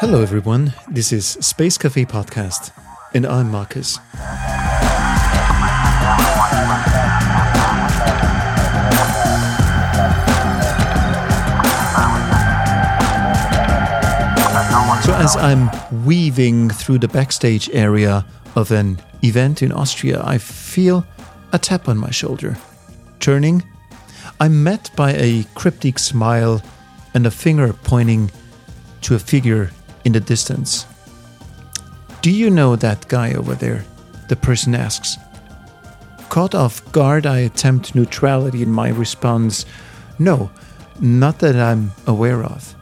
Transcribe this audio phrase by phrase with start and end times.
[0.00, 0.74] Hello, everyone.
[0.86, 2.70] This is Space Cafe Podcast,
[3.14, 3.94] and I'm Markus.
[15.04, 15.70] So, as I'm
[16.04, 21.06] weaving through the backstage area of an event in Austria, I feel
[21.52, 22.58] a tap on my shoulder.
[23.20, 23.62] Turning,
[24.42, 26.62] I'm met by a cryptic smile
[27.12, 28.30] and a finger pointing
[29.02, 29.70] to a figure
[30.06, 30.86] in the distance.
[32.22, 33.84] Do you know that guy over there?
[34.28, 35.18] The person asks.
[36.30, 39.66] Caught off guard, I attempt neutrality in my response.
[40.18, 40.50] No,
[41.00, 42.74] not that I'm aware of.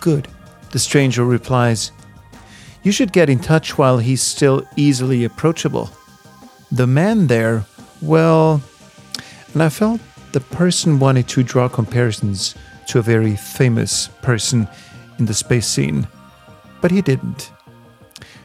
[0.00, 0.28] Good.
[0.72, 1.92] The stranger replies,
[2.82, 5.88] You should get in touch while he's still easily approachable.
[6.70, 7.64] The man there,
[8.02, 8.60] well,
[9.54, 10.00] and I felt
[10.32, 12.54] the person wanted to draw comparisons
[12.88, 14.68] to a very famous person
[15.18, 16.08] in the space scene,
[16.80, 17.52] but he didn't.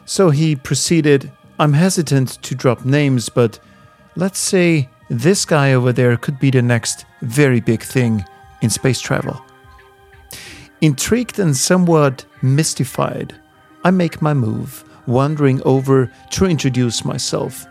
[0.06, 3.60] So he proceeded I'm hesitant to drop names, but
[4.18, 8.26] let's say this guy over there could be the next very big thing
[8.62, 9.42] in space travel.
[10.82, 13.34] Intrigued and somewhat mystified,
[13.86, 17.66] I make my move, wandering over to introduce myself.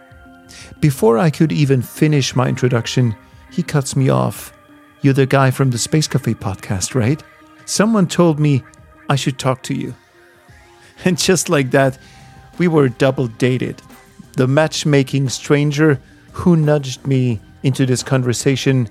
[0.80, 3.14] Before I could even finish my introduction,
[3.55, 4.52] he cuts me off.
[5.00, 7.22] You're the guy from the Space Cafe podcast, right?
[7.66, 8.64] Someone told me
[9.08, 9.94] I should talk to you.
[11.05, 11.98] And just like that,
[12.58, 13.83] we were double dated.
[14.36, 16.00] The matchmaking stranger
[16.33, 18.88] who nudged me into this conversation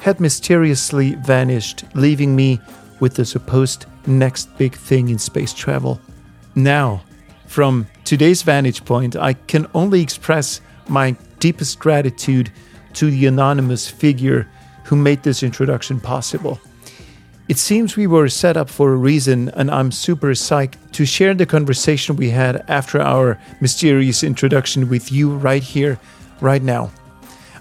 [0.00, 2.60] had mysteriously vanished, leaving me
[3.00, 6.00] with the supposed next big thing in space travel.
[6.54, 7.02] Now,
[7.46, 12.50] from today's vantage point, I can only express my deepest gratitude
[12.94, 14.48] to the anonymous figure
[14.84, 16.60] who made this introduction possible.
[17.46, 21.34] It seems we were set up for a reason, and I'm super psyched to share
[21.34, 25.98] the conversation we had after our mysterious introduction with you right here,
[26.40, 26.90] right now.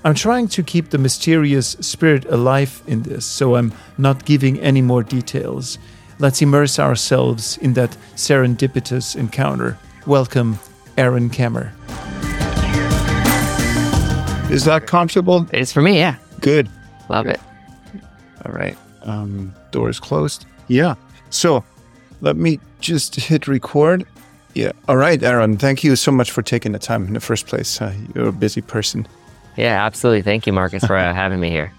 [0.06, 4.82] I'm trying to keep the mysterious spirit alive in this, so I'm not giving any
[4.82, 5.78] more details.
[6.20, 9.78] Let's immerse ourselves in that serendipitous encounter.
[10.06, 10.60] Welcome,
[10.98, 11.72] Aaron Kemmer.
[14.54, 15.48] Is that comfortable?
[15.52, 16.16] It's for me, yeah.
[16.40, 16.70] Good.
[17.10, 17.40] Love it.
[18.46, 18.78] All right.
[19.02, 20.46] Um, doors closed.
[20.68, 20.94] Yeah.
[21.32, 21.64] So
[22.22, 24.06] let me just hit record.
[24.54, 24.72] Yeah.
[24.88, 25.58] All right, Aaron.
[25.58, 27.82] Thank you so much for taking the time in the first place.
[27.82, 29.08] Uh, you're a busy person.
[29.58, 30.22] Yeah, absolutely.
[30.22, 31.72] Thank you, Markus, for uh, having me here.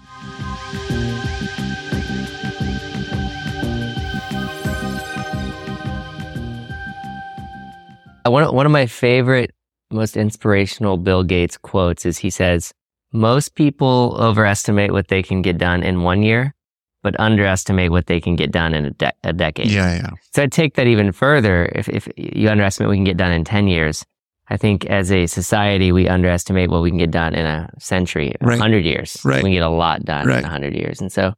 [8.25, 9.51] Uh, One, one of my favorite,
[9.95, 12.73] most inspirational Bill Gates quotes is he says,
[13.11, 16.53] Most people overestimate what they can get done in one year,
[17.01, 19.67] but underestimate what they can get done in a, de- a decade.
[19.71, 20.09] Yeah, yeah.
[20.33, 21.71] So I'd take that even further.
[21.73, 24.05] If, if you underestimate what we can get done in 10 years,
[24.47, 28.35] I think as a society, we underestimate what we can get done in a century,
[28.39, 28.59] a Right.
[28.59, 29.17] hundred years.
[29.25, 29.37] Right.
[29.37, 30.39] We can get a lot done Right.
[30.39, 31.01] in a hundred years.
[31.01, 31.33] And so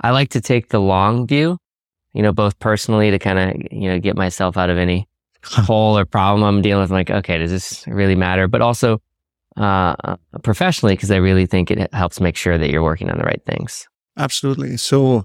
[0.00, 1.58] I like to take the long view,
[2.14, 5.06] you know, both personally to kind of, you know, get myself out of any
[5.44, 6.90] hole or problem I'm dealing with.
[6.90, 8.48] like, okay, does this really matter?
[8.48, 9.00] But also,
[9.56, 13.24] uh, professionally, because I really think it helps make sure that you're working on the
[13.24, 13.88] right things.
[14.16, 14.76] Absolutely.
[14.76, 15.24] So,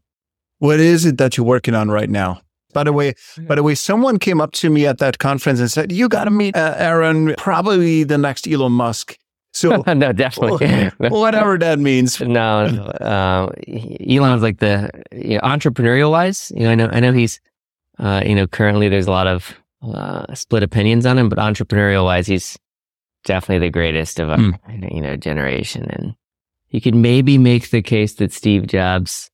[0.60, 2.42] what is it that you're working on right now?
[2.74, 3.14] By the way,
[3.48, 6.24] by the way, someone came up to me at that conference and said, "You got
[6.24, 9.18] to meet uh, Aaron, probably the next Elon Musk."
[9.54, 10.90] So, no, definitely.
[11.10, 12.20] whatever that means.
[12.20, 12.84] No, no.
[12.86, 13.52] Uh,
[14.10, 16.52] Elon's like the you know, entrepreneurial wise.
[16.56, 17.40] You know, I know, I know he's,
[18.00, 22.06] uh, you know, currently there's a lot of uh, split opinions on him, but entrepreneurial
[22.06, 22.58] wise, he's
[23.26, 24.94] definitely the greatest of our Mm.
[24.94, 25.86] you know generation.
[25.90, 26.16] And
[26.70, 29.30] you could maybe make the case that Steve Jobs,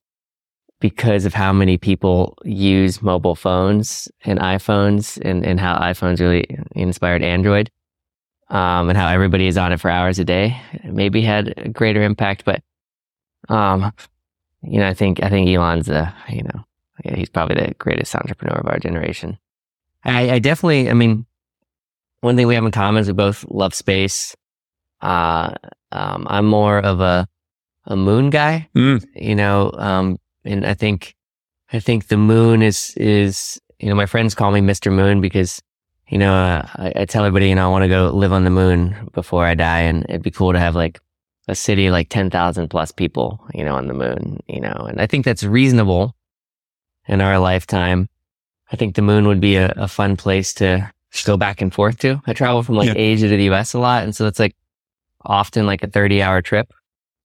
[0.80, 6.46] because of how many people use mobile phones and iPhones, and and how iPhones really
[6.76, 7.70] inspired Android
[8.50, 12.02] um, and how everybody is on it for hours a day, maybe had a greater
[12.02, 12.46] impact.
[12.46, 12.64] But,
[13.50, 13.92] um,
[14.64, 16.64] you know, I think I think Elon's the you know
[17.16, 19.38] he's probably the greatest entrepreneur of our generation.
[20.04, 21.26] I, I definitely, I mean,
[22.22, 24.36] one thing we have in common is we both love space.
[25.02, 25.54] Uh,
[25.92, 27.28] um, I'm more of a
[27.86, 29.04] a moon guy, Mm.
[29.16, 31.16] you know, um, and I think
[31.74, 34.92] I think the moon is is you know my friends call me Mr.
[34.92, 35.62] Moon because
[36.10, 38.44] you know, uh, I, I tell everybody, you know, I want to go live on
[38.44, 41.00] the moon before I die, and it'd be cool to have like
[41.48, 45.00] a city like ten thousand plus people, you know, on the moon, you know, and
[45.02, 46.16] I think that's reasonable
[47.08, 48.10] in our lifetime.
[48.72, 50.90] I think the moon would be a, a fun place to
[51.26, 52.22] go back and forth to.
[52.28, 52.94] I travel from like Yeah.
[52.98, 53.74] Asia to the U.S.
[53.74, 54.56] a lot, and so it's like
[55.26, 56.72] often like a thirty-hour trip.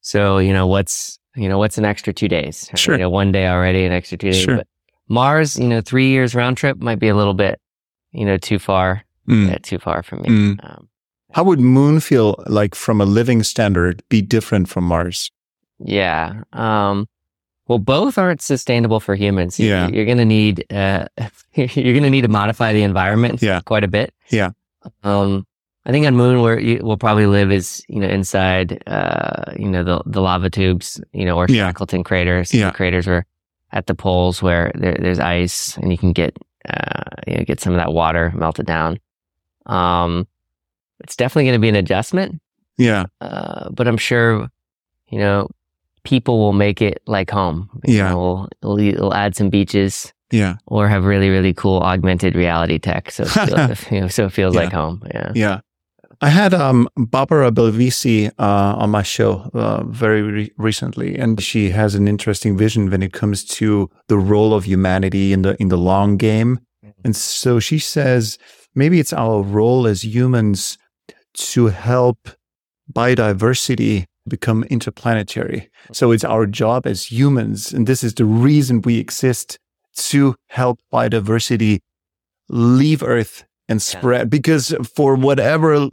[0.00, 2.70] So you know, what's you know, what's an extra two days?
[2.74, 2.94] Sure.
[2.94, 4.42] You know, one day already, an extra two days.
[4.42, 4.56] Sure.
[4.58, 4.66] But
[5.08, 7.60] Mars, you know, three years round trip might be a little bit,
[8.12, 9.48] you know, too far, Mm.
[9.50, 10.28] yeah, too far for me.
[10.28, 10.64] Mm.
[10.70, 10.88] Um,
[11.32, 15.30] How would Moon feel like from a living standard be different from Mars?
[15.80, 16.42] yeah.
[16.52, 17.06] Um,
[17.66, 19.58] well, both aren't sustainable for humans.
[19.58, 19.88] Yeah.
[19.88, 21.06] You're going to need, uh,
[21.54, 23.60] you're going to need to modify the environment Yeah.
[23.64, 24.12] quite a bit.
[24.30, 24.50] Yeah.
[25.02, 25.46] Um,
[25.86, 29.68] I think on Moon, where you, we'll probably live is, you know, inside, uh, you
[29.68, 31.68] know, the, the lava tubes, you know, or Yeah.
[31.68, 32.66] Shackleton craters, Yeah.
[32.70, 33.26] the craters where
[33.72, 36.36] at the poles where there, there's ice and you can get,
[36.68, 38.98] uh, you know, get some of that water melted down.
[39.66, 40.26] Um,
[41.00, 42.40] it's definitely going to be an adjustment,
[42.78, 43.04] Yeah.
[43.20, 44.48] uh, but I'm sure,
[45.08, 45.48] you know,
[46.04, 47.68] people will make it like home.
[47.84, 48.10] You Yeah.
[48.10, 50.56] know, we'll, we'll, add some beaches Yeah.
[50.66, 53.10] or have really, really cool augmented reality tech.
[53.10, 53.28] So, it
[53.76, 54.60] feels, you know, so it feels Yeah.
[54.60, 55.02] like home.
[55.14, 55.32] Yeah.
[55.34, 55.60] Yeah.
[56.20, 61.70] I had um, Barbara Belvisi uh, on my show uh, very re- recently, and she
[61.70, 65.68] has an interesting vision when it comes to the role of humanity in the in
[65.68, 66.60] the long game.
[67.04, 68.38] And so she says
[68.74, 70.78] maybe it's our role as humans
[71.52, 72.18] to help
[72.92, 75.68] biodiversity become interplanetary.
[75.92, 79.58] So it's our job as humans, and this is the reason we exist
[79.96, 81.80] to help biodiversity
[82.48, 84.30] leave Earth and spread.
[84.30, 85.88] Because for whatever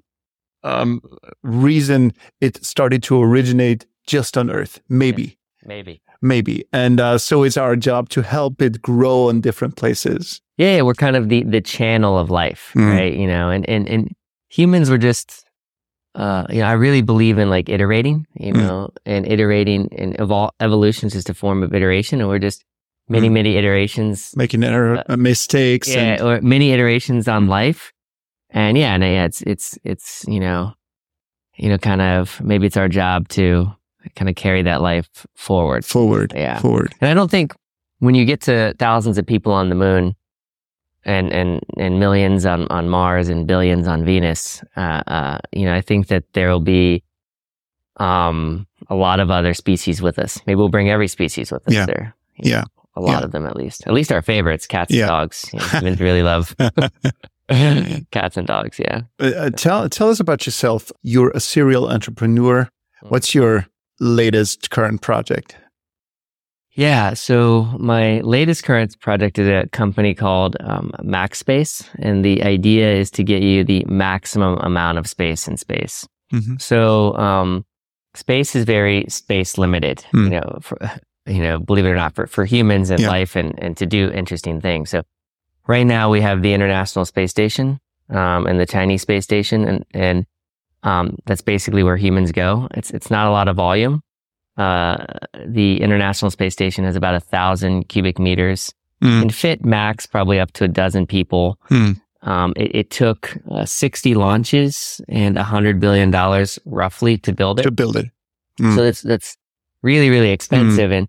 [0.63, 1.01] um,
[1.43, 4.79] reason, it started to originate just on Earth.
[4.89, 6.01] Maybe, Maybe.
[6.21, 10.41] maybe, and uh, so it's our job to help it grow in different places.
[10.57, 12.93] Yeah, yeah, we're kind of the the channel of life, Mm.
[12.93, 13.13] right?
[13.13, 14.11] You know, and and and
[14.49, 15.45] humans were just,
[16.15, 18.57] uh, you know, I really believe in like iterating, you Mm.
[18.57, 22.63] know, and iterating and evol- evolution is just a form of iteration, and we're just
[23.09, 23.33] many Mm.
[23.33, 25.87] many iterations, Making error, uh, mistakes.
[25.87, 27.91] yeah, and, or many iterations on life,
[28.49, 30.73] and yeah, and yeah, it's it's it's you know,
[31.57, 33.71] you know, kind of maybe it's our job to
[34.15, 35.85] kind of carry that life forward.
[35.85, 36.59] forward, Yeah.
[36.59, 36.93] forward.
[37.01, 37.53] And I don't think
[37.99, 40.15] when you get to thousands of people on the moon
[41.05, 45.73] and and and millions on on Mars and billions on Venus, uh, uh, you know,
[45.75, 47.03] I think that there will be
[47.97, 50.39] um a lot of other species with us.
[50.47, 51.85] Maybe we'll bring every species with us Yeah.
[51.85, 52.15] there.
[52.37, 52.63] You know, Yeah.
[52.95, 53.25] A lot Yeah.
[53.25, 53.87] of them at least.
[53.87, 55.03] At least our favorites, cats Yeah.
[55.03, 55.45] and dogs.
[55.53, 56.55] You know, humans really love
[58.11, 59.01] cats and dogs, yeah.
[59.19, 60.91] Uh, uh, tell tell us about yourself.
[61.03, 62.69] You're a serial entrepreneur.
[63.01, 63.07] Hmm.
[63.09, 63.65] What's your
[63.99, 65.55] latest current project?
[66.73, 67.13] Yeah.
[67.15, 73.11] So my latest current project is a company called um, MaxSpace, and the idea is
[73.11, 76.07] to get you the maximum amount of space in space.
[76.33, 76.55] Mm-hmm.
[76.59, 77.65] So um,
[78.15, 80.01] space is very space limited.
[80.11, 80.23] Hmm.
[80.23, 80.77] You know, for,
[81.25, 83.09] you know, believe it or not, for for humans and Yeah.
[83.09, 84.89] life and and to do interesting things.
[84.89, 85.03] So
[85.67, 87.79] right now we have the International Space Station
[88.09, 90.25] um, and the Chinese Space Station, and and
[90.83, 92.67] um, that's basically where humans go.
[92.75, 94.01] It's it's not a lot of volume.
[94.57, 95.05] Uh,
[95.45, 98.73] the International Space Station has about a thousand cubic meters.
[99.01, 99.21] Mm.
[99.21, 101.57] Can fit max probably up to a dozen people.
[101.63, 101.93] Hmm.
[102.23, 107.59] Um, it, it took uh, 60 launches and a hundred billion dollars roughly to build
[107.59, 107.63] it.
[107.63, 108.11] To build it.
[108.59, 108.75] Mm.
[108.75, 109.37] So that's that's
[109.81, 111.07] really really expensive, and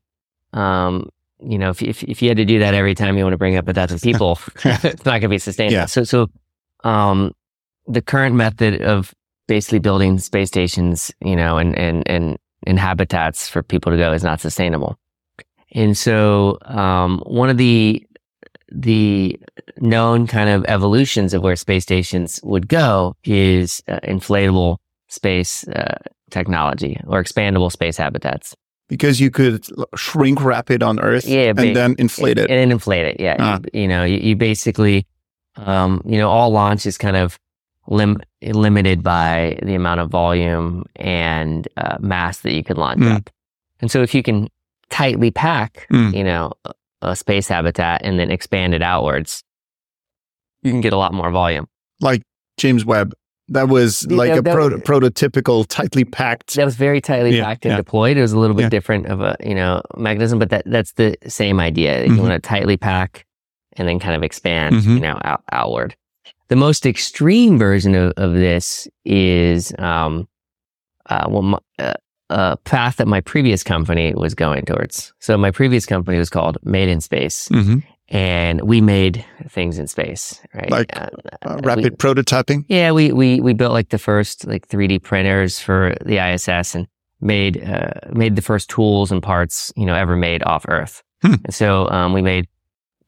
[0.55, 3.35] um, you know if, if if you had to do that every time you want
[3.35, 5.75] to bring up a dozen people, it's not going to be sustainable.
[5.75, 5.87] Yeah.
[5.87, 6.29] So so
[6.85, 7.33] um,
[7.87, 9.15] the current method of
[9.47, 14.13] basically building space stations, you know, and and and and habitats for people to go
[14.13, 14.99] is not sustainable.
[15.75, 18.05] And so um, one of the
[18.75, 19.39] the
[19.81, 24.79] known kind of evolutions of where space stations would go is uh, inflatable
[25.09, 25.99] space uh,
[26.31, 28.55] technology or expandable space habitats.
[28.89, 29.65] because you could
[29.97, 32.51] shrink wrap it on Earth Yeah, and ba- then inflate it.
[32.51, 33.17] and, and inflate it.
[33.21, 33.59] Yeah, Ah.
[33.75, 35.07] you, you know, you, you basically,
[35.57, 37.39] um, you know, all launch is kind of
[37.89, 43.17] lim- limited by the amount of volume and uh, mass that you can launch Mm.
[43.17, 43.31] up.
[43.81, 44.49] And so, if you can
[44.91, 46.15] tightly pack, Mm.
[46.17, 46.73] you know, a,
[47.03, 49.43] a space habitat and then expand it outwards,
[50.63, 51.67] you can get a lot more volume.
[52.01, 52.23] like
[52.59, 53.13] James Webb.
[53.49, 56.55] That was like a that- proto- prototypical, tightly packed.
[56.55, 57.77] That was very tightly Yeah, packed and yeah.
[57.77, 58.17] deployed.
[58.17, 58.69] It was a little bit Yeah.
[58.71, 62.05] different of a you know mechanism, but that that's the same idea.
[62.07, 62.17] Mhm.
[62.17, 63.25] You want to tightly pack
[63.77, 64.95] and then kind of expand, Mhm.
[64.95, 65.97] you know, out, outward.
[66.49, 70.29] The most extreme version of, of this is um,
[71.09, 71.95] uh, well, my, uh,
[72.31, 75.13] a path that my previous company was going towards.
[75.19, 77.83] So my previous company was called Made in Space, Mhm.
[78.09, 80.71] and we made things in space, right?
[80.71, 81.09] Like, Uh,
[81.43, 82.65] Uh, we- rapid prototyping.
[82.69, 86.87] yeah, we, we we built like the first like 3D printers for the ISS and
[87.21, 91.03] made uh, made the first tools and parts you know ever made off Earth.
[91.23, 91.35] Hmm.
[91.45, 92.47] And so um, we made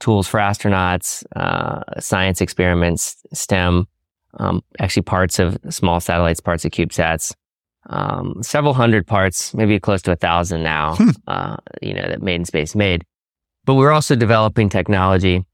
[0.00, 3.86] tools for astronauts, uh, science experiments, STEM,
[4.40, 7.34] um, actually parts of small satellites, parts of CubeSats.
[7.90, 11.10] um, several hundred parts, maybe close to a thousand now, Hmm.
[11.26, 13.04] uh, you know, that Made in Space made.
[13.66, 15.44] But we're also developing technology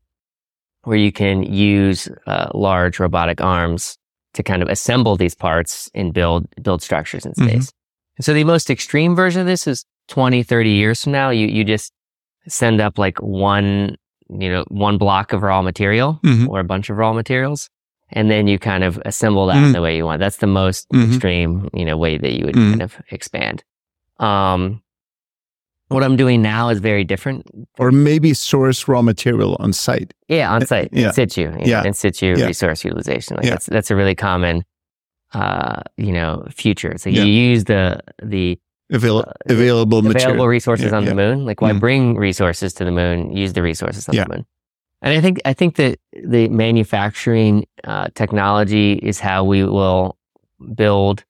[0.84, 3.98] where you can use uh, large robotic arms
[4.34, 7.48] to kind of assemble these parts and build build structures in Mhm.
[7.48, 7.72] space.
[8.16, 11.48] And so the most extreme version of this is 20, 30 years from now, you
[11.48, 11.92] you just
[12.46, 13.96] send up like one,
[14.38, 16.48] you know, one block of raw material Mhm.
[16.48, 17.68] or a bunch of raw materials.
[18.12, 19.72] And then you kind of assemble that in Mm.
[19.72, 20.18] the way you want.
[20.20, 21.08] That's the most Mhm.
[21.08, 22.70] extreme, you know, way that you would Mhm.
[22.70, 23.62] kind of expand.
[24.18, 24.82] Um,
[25.88, 27.46] what I'm doing now is very different.
[27.78, 30.12] Or maybe source raw material on site.
[30.28, 31.06] Yeah, on site, yeah.
[31.08, 31.84] in situ, you know, Yeah.
[31.84, 32.46] in situ Yeah.
[32.46, 33.36] resource utilization.
[33.36, 33.50] Like Yeah.
[33.52, 34.64] that's that's a really common,
[35.34, 36.94] uh, you know, future.
[36.98, 38.58] So you use the the
[38.92, 40.48] Avail- Uh, available available material.
[40.48, 41.10] resources Yeah, on yeah.
[41.10, 41.44] the moon.
[41.44, 41.80] Like why Mm.
[41.80, 43.30] bring resources to the moon?
[43.36, 44.24] Use the resources on Yeah.
[44.24, 44.46] the moon.
[45.02, 50.16] And I think I think that the manufacturing uh, technology is how we will
[50.74, 51.24] build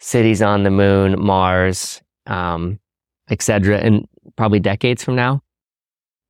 [0.00, 2.78] cities on the moon, Mars, um,
[3.30, 3.78] etc.
[3.78, 5.40] And probably decades from now.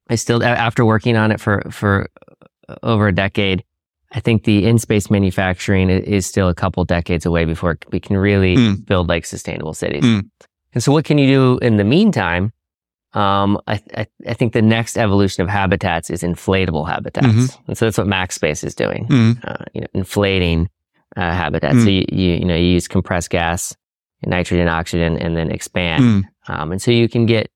[0.09, 2.09] I still after working on it for for
[2.69, 3.65] uh, over a decade.
[4.15, 8.17] I think the in space manufacturing is still a couple decades away before we can
[8.17, 8.87] really Mm.
[8.87, 10.05] build like sustainable cities.
[10.05, 10.29] Mm.
[10.73, 12.53] And so, what can you do in the meantime?
[13.13, 17.59] Um, I, I, I think the next evolution of habitats is inflatable habitats, Mhm.
[17.69, 19.07] and so that's what Max Space is doing.
[19.09, 19.39] Mm.
[19.45, 20.69] Uh, you know, inflating
[21.17, 21.83] uh, habitats.
[21.85, 23.77] So you, you you know you use compressed gas,
[24.27, 26.03] nitrogen, oxygen, and then expand.
[26.05, 26.25] Mm.
[26.49, 27.49] Um, and so you can get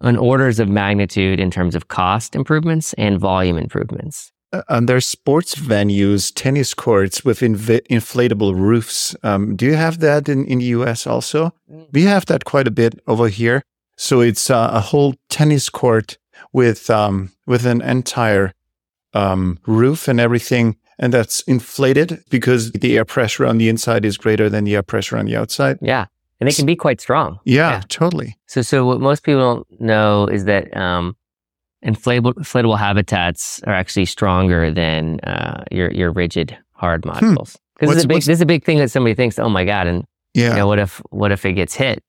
[0.00, 4.30] an orders of magnitude in terms of cost improvements and volume improvements.
[4.52, 9.14] Uh, and there's sports venues, tennis courts with inv- inflatable roofs.
[9.22, 11.52] Um, do you have that in, in the US also?
[11.92, 13.62] We have that quite a bit over here.
[13.96, 16.18] So it's uh, a whole tennis court
[16.52, 18.54] with um, with an entire
[19.12, 24.16] um, roof and everything, and that's inflated because the air pressure on the inside is
[24.16, 25.78] greater than the air pressure on the outside.
[25.82, 26.06] Yeah,
[26.40, 27.38] and they can be quite strong.
[27.44, 27.82] Yeah, Yeah.
[27.88, 28.38] totally.
[28.46, 31.14] So, so what most people don't know is that um,
[31.84, 37.56] inflatable, inflatable habitats are actually stronger than uh, your your rigid hard modules.
[37.78, 39.48] Because What's- this is a big this is a big thing that somebody thinks, oh
[39.48, 40.50] my god, and Yeah.
[40.50, 42.02] you know what if what if it gets hit,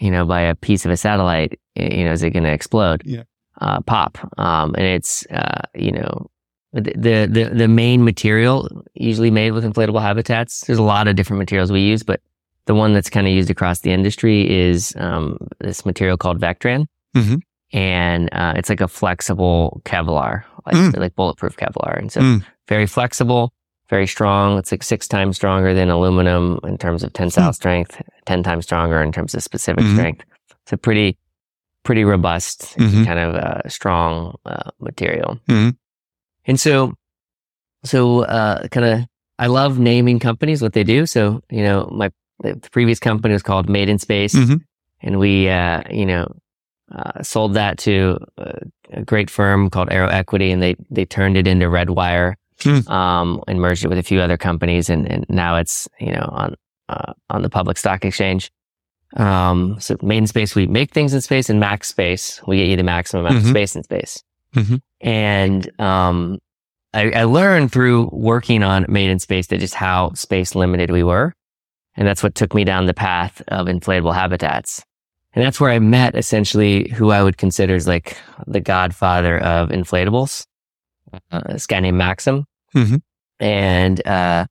[0.00, 3.02] you know, by a piece of a satellite, you know, is it going to explode?
[3.04, 3.22] Yeah.
[3.60, 4.18] Uh, pop.
[4.38, 6.28] Um, and it's uh, you know.
[6.74, 10.62] The, the the main material usually made with inflatable habitats.
[10.64, 12.22] There's a lot of different materials we use, but
[12.64, 16.86] the one that's kind of used across the industry is um, this material called Vectran,
[17.14, 17.42] Mhm.
[17.72, 20.96] And uh, it's like a flexible Kevlar, like Mm.
[20.98, 22.44] like bulletproof Kevlar, and so Mm.
[22.68, 23.52] very flexible,
[23.88, 24.58] very strong.
[24.58, 27.52] It's like six times stronger than aluminum in terms of tensile Hmm.
[27.52, 29.92] strength, ten times stronger in terms of specific Mhm.
[29.94, 30.24] strength.
[30.62, 31.16] It's a pretty
[31.84, 33.04] pretty robust, Mhm.
[33.04, 35.40] kind of uh, strong uh, material.
[35.48, 35.74] Mhm.
[36.46, 36.94] And so,
[37.84, 39.00] so uh, kind of,
[39.40, 41.06] I love naming companies what they do.
[41.06, 42.10] So you know, my
[42.40, 44.60] the previous company was called Made in Space, Mhm.
[45.00, 46.26] and we, uh, you know,
[46.94, 48.60] uh, sold that to a,
[48.92, 52.86] a great firm called Aero Equity, and they they turned it into Redwire, Hmm.
[52.88, 56.28] um, and merged it with a few other companies, and, and now it's you know
[56.30, 56.54] on
[56.88, 58.50] uh, on the public stock exchange.
[59.16, 62.68] Um, so Made in Space, we make things in space, and Max Space, we get
[62.68, 63.44] you the maximum amount Mhm.
[63.44, 64.22] of space in space.
[64.54, 64.80] Mhm.
[65.00, 66.38] And um,
[66.94, 71.02] I, I learned through working on Made in Space that just how space limited we
[71.02, 71.34] were.
[71.94, 74.82] And that's what took me down the path of inflatable habitats.
[75.34, 79.70] And that's where I met essentially who I would consider as like the godfather of
[79.70, 80.46] inflatables,
[81.30, 82.44] uh, this guy named Maxim.
[82.74, 83.00] Mhm.
[83.40, 84.46] And uh,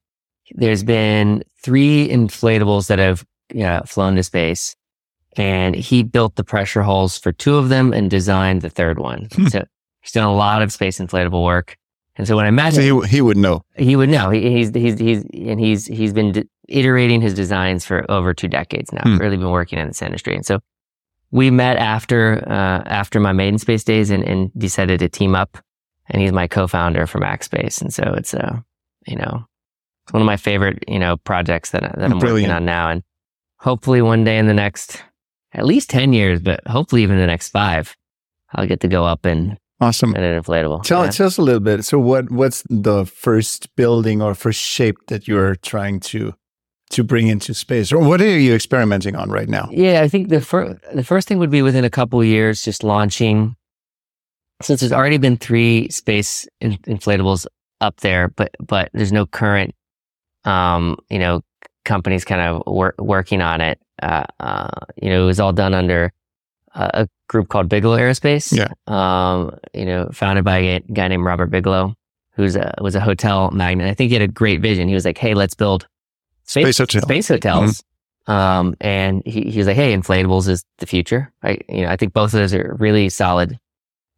[0.52, 3.24] there's been three inflatables that have
[3.54, 4.74] yeah, flown to space.
[5.36, 9.28] And he built the pressure holes for two of them and designed the third one.
[9.32, 9.46] Hmm.
[9.46, 9.64] So
[10.02, 11.76] he's done a lot of space inflatable work.
[12.16, 13.62] And so when I met So him, he, he would know.
[13.76, 14.28] he would know.
[14.28, 18.48] He, he's he's he's and he's he's been d- iterating his designs for over two
[18.48, 19.02] decades now.
[19.04, 19.16] Hmm.
[19.16, 20.60] Really been working in this industry, and so
[21.32, 25.34] we met after uh, after my Made in Space days and, and decided to team
[25.34, 25.58] up.
[26.08, 28.58] And he's my co-founder for Max Space, and so it's uh
[29.06, 29.44] you know
[30.04, 33.02] it's one of my favorite you know projects that that I'm working on now, and
[33.58, 35.02] hopefully one day in the next
[35.54, 37.96] at least ten years, but hopefully even the next five,
[38.52, 40.14] I'll get to go up and Awesome.
[40.14, 40.84] And an inflatable.
[40.84, 41.10] Tell, Yeah.
[41.10, 41.84] tell us a little bit.
[41.84, 46.34] So, what what's the first building or first shape that you're trying to
[46.92, 49.68] to bring into space, or what are you experimenting on right now?
[49.70, 52.62] Yeah, I think the first the first thing would be within a couple of years,
[52.62, 53.56] just launching.
[54.62, 57.46] Since there's already been three space in, inflatables
[57.80, 59.74] up there, but but there's no current,
[60.44, 61.42] um, you know,
[61.84, 63.80] companies kind of wor- working on it.
[64.00, 64.70] Uh, uh,
[65.00, 66.12] you know, it was all done under
[66.74, 68.56] uh, a group called Bigelow Aerospace.
[68.56, 68.72] Yeah.
[68.86, 71.94] Um, you know, founded by a guy named Robert Bigelow,
[72.34, 73.88] who's a was a hotel magnate.
[73.88, 74.88] I think he had a great vision.
[74.88, 75.86] He was like, "Hey, let's build
[76.44, 77.02] Space hotel.
[77.02, 77.82] space hotels
[78.26, 81.32] Um, and he, he was like, Hey, inflatables is the future.
[81.42, 83.58] I, you know, I think both of those are really solid,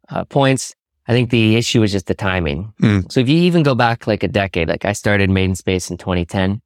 [0.09, 0.75] uh, points.
[1.07, 2.73] I think the issue is just the timing.
[2.81, 3.11] Mm.
[3.11, 5.89] So if you even go back like a decade, like I started Made in Space
[5.91, 6.61] in 2010,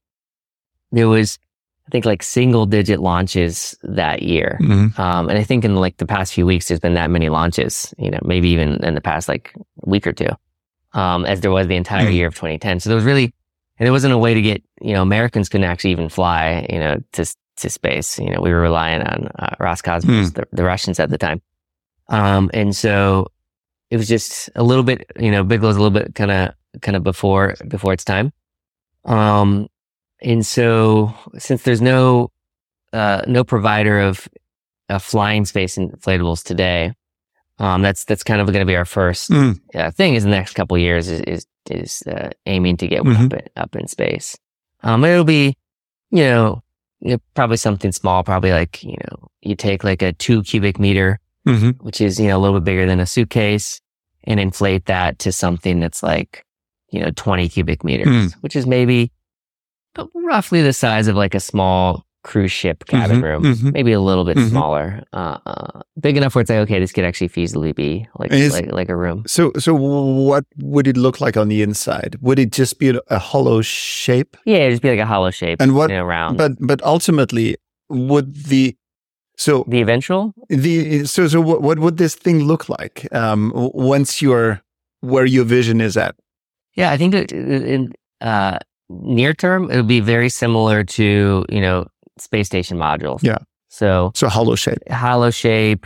[0.91, 1.37] there was,
[1.87, 4.57] I think like single digit launches that year.
[4.61, 4.97] Mhm.
[4.99, 7.93] Um, and I think in like the past few weeks, there's been that many launches,
[7.97, 9.53] you know, maybe even in the past like
[9.85, 10.29] week or two,
[10.93, 12.13] um, as there was the entire Mm.
[12.15, 12.79] year of 2010.
[12.79, 13.33] So there was really,
[13.79, 16.79] and there wasn't a way to get, you know, Americans couldn't actually even fly, you
[16.79, 17.25] know, to,
[17.57, 18.19] to space.
[18.19, 21.41] You know, we were relying on uh, Roscosmos, the, the Russians at the time.
[22.09, 23.27] Um, and so
[23.89, 26.95] it was just a little bit, you know, Bigelow's a little bit kind of, kind
[26.97, 28.31] of before, before its time.
[29.05, 29.67] Um,
[30.21, 32.31] and so since there's no,
[32.91, 34.27] uh, no provider of,
[34.89, 36.93] uh, flying space inflatables today,
[37.59, 39.59] um, that's, that's kind of going to be our first Mm.
[39.75, 43.03] uh, thing is the next couple of years is, is, is, uh, aiming to get
[43.03, 43.25] Mhm.
[43.25, 44.37] up, in, up in space.
[44.83, 45.55] Um, it'll be,
[46.11, 46.61] you know,
[47.33, 51.81] probably something small, probably like, you know, you take like a two cubic meter Mhm.
[51.81, 53.79] which is, you know, a little bit bigger than a suitcase
[54.25, 56.45] and inflate that to something that's like,
[56.91, 58.33] you know, 20 cubic meters, Mm.
[58.41, 59.11] which is maybe
[60.13, 63.73] roughly the size of like a small cruise ship cabin Mhm, room, mhm.
[63.73, 64.49] maybe a little bit Mhm.
[64.49, 68.31] smaller, uh, uh, big enough where it's like, okay, this could actually feasibly be like,
[68.31, 69.23] Is- like, like a room.
[69.35, 72.11] So, so what would it look like on the inside?
[72.21, 74.31] Would it just be a, a hollow shape?
[74.45, 76.37] Yeah, it'd just be like a hollow shape And what- you know, round.
[76.37, 77.55] But, but ultimately,
[77.89, 78.75] would the
[79.45, 84.21] so the eventual, the so so what, what would this thing look like um, once
[84.21, 84.61] you're
[85.11, 86.13] where your vision is at?
[86.75, 88.57] yeah, I think that in, uh,
[88.89, 91.87] near term, it would be very similar to, you know,
[92.21, 93.23] space station modules.
[93.23, 93.37] Yeah.
[93.69, 94.77] So, So hollow shape.
[94.89, 95.85] hollow shape,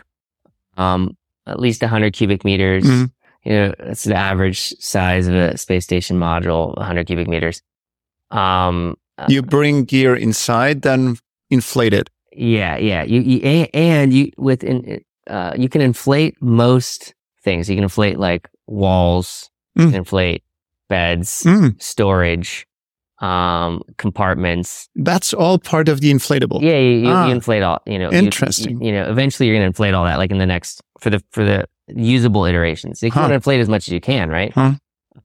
[0.77, 1.15] um,
[1.47, 2.83] at least 100 cubic meters.
[2.85, 3.11] Mhm.
[3.43, 7.61] You know, that's the average size of a space station module, 100 cubic meters.
[8.31, 11.17] Um, uh, You bring gear inside, then
[11.49, 12.09] inflate it.
[12.35, 13.03] yeah, yeah.
[13.03, 13.39] You, you
[13.73, 17.13] and you with in, uh, you can inflate most
[17.43, 17.69] things.
[17.69, 19.93] You can inflate like walls, Mm.
[19.93, 20.43] inflate
[20.89, 22.65] beds, Mm, storage,
[23.23, 24.89] um, compartments.
[24.95, 26.61] that's all part of the inflatable.
[26.61, 27.27] Yeah, you, you, Ah.
[27.27, 27.79] you inflate all.
[27.85, 28.79] You know, Interesting.
[28.81, 31.09] You, you know, eventually you're going to inflate all that, like in the next for
[31.09, 33.01] the for the usable iterations.
[33.01, 33.21] You Huh.
[33.21, 34.51] want to inflate as much as you can, right?
[34.53, 34.73] Huh.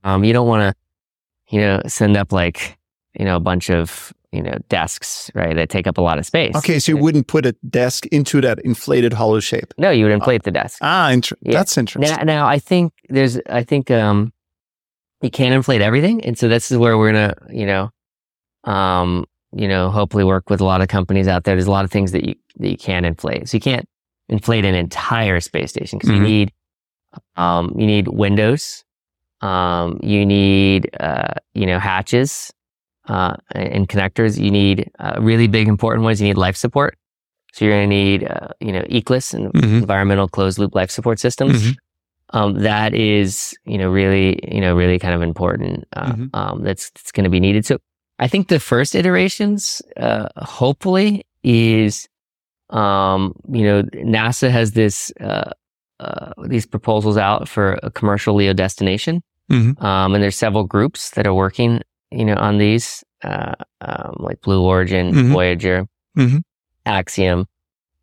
[0.05, 2.77] Um, you don't want to, you know, send up like
[3.19, 6.27] you know a bunch of you know desks, right, that take up a lot of
[6.27, 6.55] space.
[6.55, 9.73] Okay, so you wouldn't put a desk into that inflated hollow shape.
[9.79, 10.79] No, you would inflate the desk.
[10.83, 11.53] Ah, inter- Yeah.
[11.53, 12.17] that's interesting.
[12.17, 14.33] Now, now I think there's, I think, um,
[15.23, 16.25] you can't inflate everything.
[16.25, 17.91] And so this is where we're going to, you know,
[18.71, 21.55] um, you know, hopefully work with a lot of companies out there.
[21.55, 23.49] There's a lot of things that you, that you can't inflate.
[23.49, 23.87] So you can't
[24.29, 26.17] inflate an entire space station because Mhm.
[26.17, 26.53] you need,
[27.37, 28.85] um, you need windows.
[29.41, 32.53] Um, you need, uh, you know, hatches,
[33.09, 34.39] uh, and connectors.
[34.39, 36.21] You need, uh, really big important ones.
[36.21, 36.97] You need life support.
[37.55, 39.81] So you're going to need, uh, you know, ECLSS and Mhm.
[39.81, 41.63] environmental closed loop life support systems.
[41.63, 41.77] Mhm.
[42.31, 45.87] Um, that is, you know, really, you know, really kind of important.
[45.97, 46.31] Uh, Mhm.
[46.35, 47.65] um, that's, that's going to be needed.
[47.65, 47.79] So
[48.19, 52.07] I think the first iterations, uh, hopefully is,
[52.71, 55.51] um, you know, NASA has this, uh,
[56.01, 59.23] uh, these proposals out for a commercial LEO destination.
[59.51, 59.83] Mhm.
[59.83, 64.41] Um, and there's several groups that are working, you know, on these, uh, um, like
[64.43, 65.33] Blue Origin, Mhm.
[65.33, 65.87] Voyager,
[66.17, 66.43] Mhm.
[66.85, 67.47] Axiom.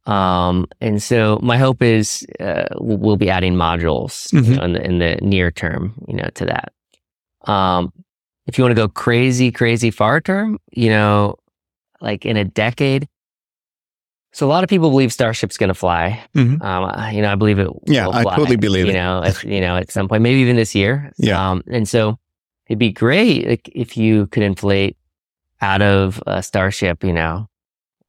[0.06, 4.58] Um, and so my hope is, uh, we'll be adding modules you Mhm.
[4.58, 6.72] know, in the, in the near term, you know, to that.
[7.52, 7.92] Um,
[8.46, 11.36] if you want to go crazy, crazy far term, you know,
[12.02, 13.08] like in a decade.
[14.32, 16.22] So a lot of people believe Starship's going to fly.
[16.36, 16.62] Mhm.
[16.62, 17.70] Um, you know, I believe it.
[17.88, 18.96] Yeah, will I totally believe you it.
[18.96, 21.12] know, if, you know, at some point, maybe even this year.
[21.18, 21.52] Yeah.
[21.52, 22.20] Um, and so
[22.68, 24.98] it'd be great like, if you could inflate
[25.62, 27.48] out of a Starship, you know,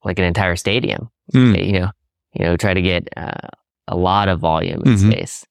[0.05, 1.67] like an entire stadium Mm.
[1.67, 1.91] you know,
[2.35, 3.49] you know, try to get uh,
[3.89, 5.13] a lot of volume in Mhm.
[5.13, 5.45] space.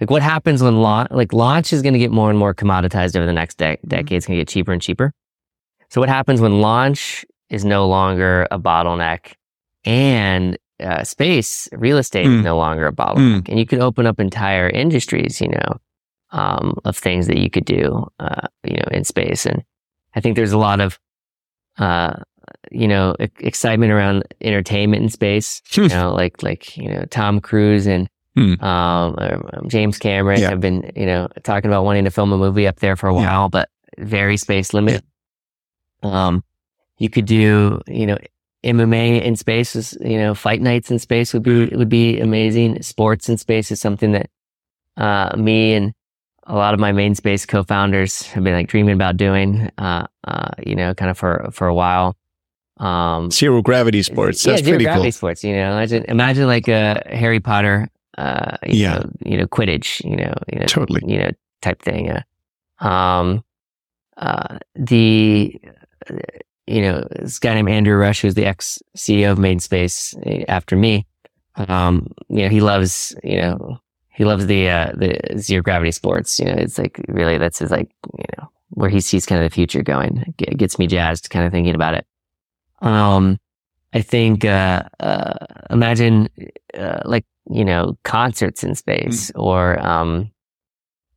[0.00, 3.16] Like what happens when launch, like launch is going to get more and more commoditized
[3.16, 3.88] over the next de- Mm-hmm.
[3.88, 4.12] decade.
[4.16, 5.12] It's going to get cheaper and cheaper.
[5.90, 9.34] So what happens when launch is no longer a bottleneck
[9.84, 12.38] and uh, space real estate Mm.
[12.40, 15.76] is no longer a bottleneck and you can open up entire industries, you know,
[16.32, 19.46] um, of things that you could do, uh, you know, in space.
[19.46, 19.62] And
[20.16, 20.98] I think there's a lot of,
[21.78, 22.14] uh,
[22.70, 25.62] you know, e- excitement around entertainment in space.
[25.76, 28.54] you know, like like you know, Tom Cruise and Hmm.
[28.64, 30.50] um, uh, James Cameron Yeah.
[30.50, 33.14] have been you know talking about wanting to film a movie up there for a
[33.14, 33.20] Yeah.
[33.20, 35.04] while, but very space limited.
[36.02, 36.42] Um,
[36.98, 38.18] you could do you know
[38.64, 42.82] MMA in space is you know fight nights in space would be would be amazing.
[42.82, 44.30] Sports in space is something that
[44.96, 45.92] uh, me and
[46.46, 49.70] a lot of my Made in Space co-founders have been like dreaming about doing.
[49.78, 52.16] Uh, uh, you know, kind of for for a while.
[52.78, 54.44] Um, Zero gravity sports.
[54.44, 55.12] yeah, That's zero pretty gravity cool.
[55.12, 55.44] sports.
[55.44, 58.94] You know, imagine imagine like a Harry Potter, uh, you Yeah.
[58.98, 61.00] know, you know, Quidditch, you know, you know, Totally.
[61.06, 61.30] you know,
[61.62, 62.10] type thing.
[62.10, 63.44] Uh, um,
[64.16, 65.60] uh, the,
[66.10, 66.14] uh,
[66.66, 70.14] you know, this guy named Andrew Rush, who's the ex CEO of Made in Space
[70.26, 71.06] uh, after me.
[71.56, 76.38] Um, you know, he loves, you know, he loves the, uh, the zero gravity sports.
[76.40, 79.48] You know, it's like really, that's his like, you know, where he sees kind of
[79.50, 80.34] the future going.
[80.38, 82.06] It gets me jazzed kind of thinking about it.
[82.82, 83.38] Um,
[83.92, 85.34] I think, uh, uh,
[85.70, 86.28] imagine,
[86.76, 90.30] uh, like, you know, concerts in space or, um,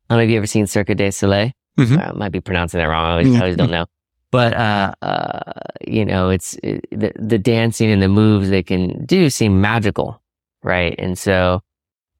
[0.08, 1.50] I don't know if you ever seen Cirque du Soleil.
[1.78, 2.08] Mhm.
[2.08, 3.04] I might be pronouncing that wrong.
[3.04, 3.86] I always, I always don't know.
[4.30, 5.52] But, uh, uh,
[5.86, 10.20] you know, it's it, the, the dancing and the moves they can do seem magical.
[10.62, 10.94] Right.
[10.98, 11.62] And so,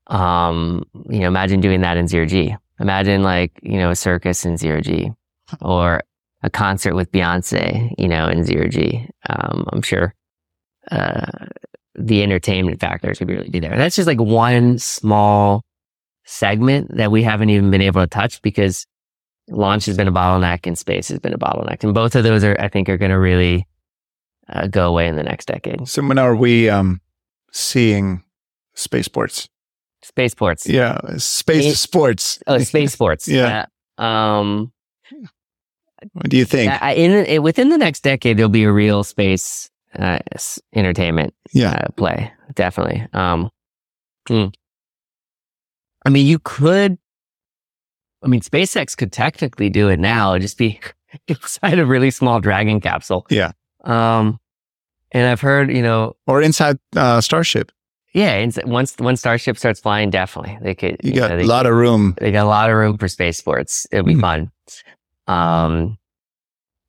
[0.06, 2.56] um, you know, imagine doing that in zero G.
[2.80, 5.12] Imagine like, you know, a circus in zero G
[5.60, 6.02] or
[6.42, 9.08] a concert with Beyonce, you know, in zero G.
[9.28, 10.14] Um, I'm sure,
[10.90, 11.26] uh,
[11.94, 13.76] the entertainment factors would really be there.
[13.76, 15.64] That's just like one small
[16.24, 18.86] segment that we haven't even been able to touch because
[19.48, 21.82] launch has been a bottleneck and space has been a bottleneck.
[21.82, 23.66] And both of those are, I think, are going to really
[24.48, 25.88] uh, go away in the next decade.
[25.88, 27.00] So when are we um,
[27.50, 28.22] seeing
[28.74, 29.48] spaceports?
[30.02, 30.68] Spaceports.
[30.68, 32.38] Yeah, space It- sports.
[32.46, 33.26] Oh, space sports.
[33.28, 33.66] Yeah.
[33.98, 34.72] Uh, um,
[36.12, 36.70] What do you think?
[36.82, 40.18] I- in, in within the next decade, there'll be a real space uh,
[40.74, 42.30] entertainment yeah, uh, play.
[42.54, 43.06] Definitely.
[43.12, 43.50] Um,
[44.28, 44.46] hmm.
[46.04, 46.98] I mean, you could.
[48.22, 50.32] I mean, SpaceX could technically do it now.
[50.32, 50.80] It'd just be
[51.28, 53.26] inside a really small Dragon capsule.
[53.30, 53.52] Yeah.
[53.84, 54.38] Um,
[55.12, 57.70] and I've heard, you know, or inside uh, Starship.
[58.12, 60.96] yeah, ins- once once Starship starts flying, definitely they could.
[61.02, 62.14] You got know, a they lot of room.
[62.20, 63.86] they got a lot of room for space sports.
[63.92, 64.20] It'll be Mhm.
[64.20, 64.50] fun.
[65.28, 65.98] Um,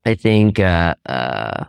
[0.04, 1.64] I think, uh, uh,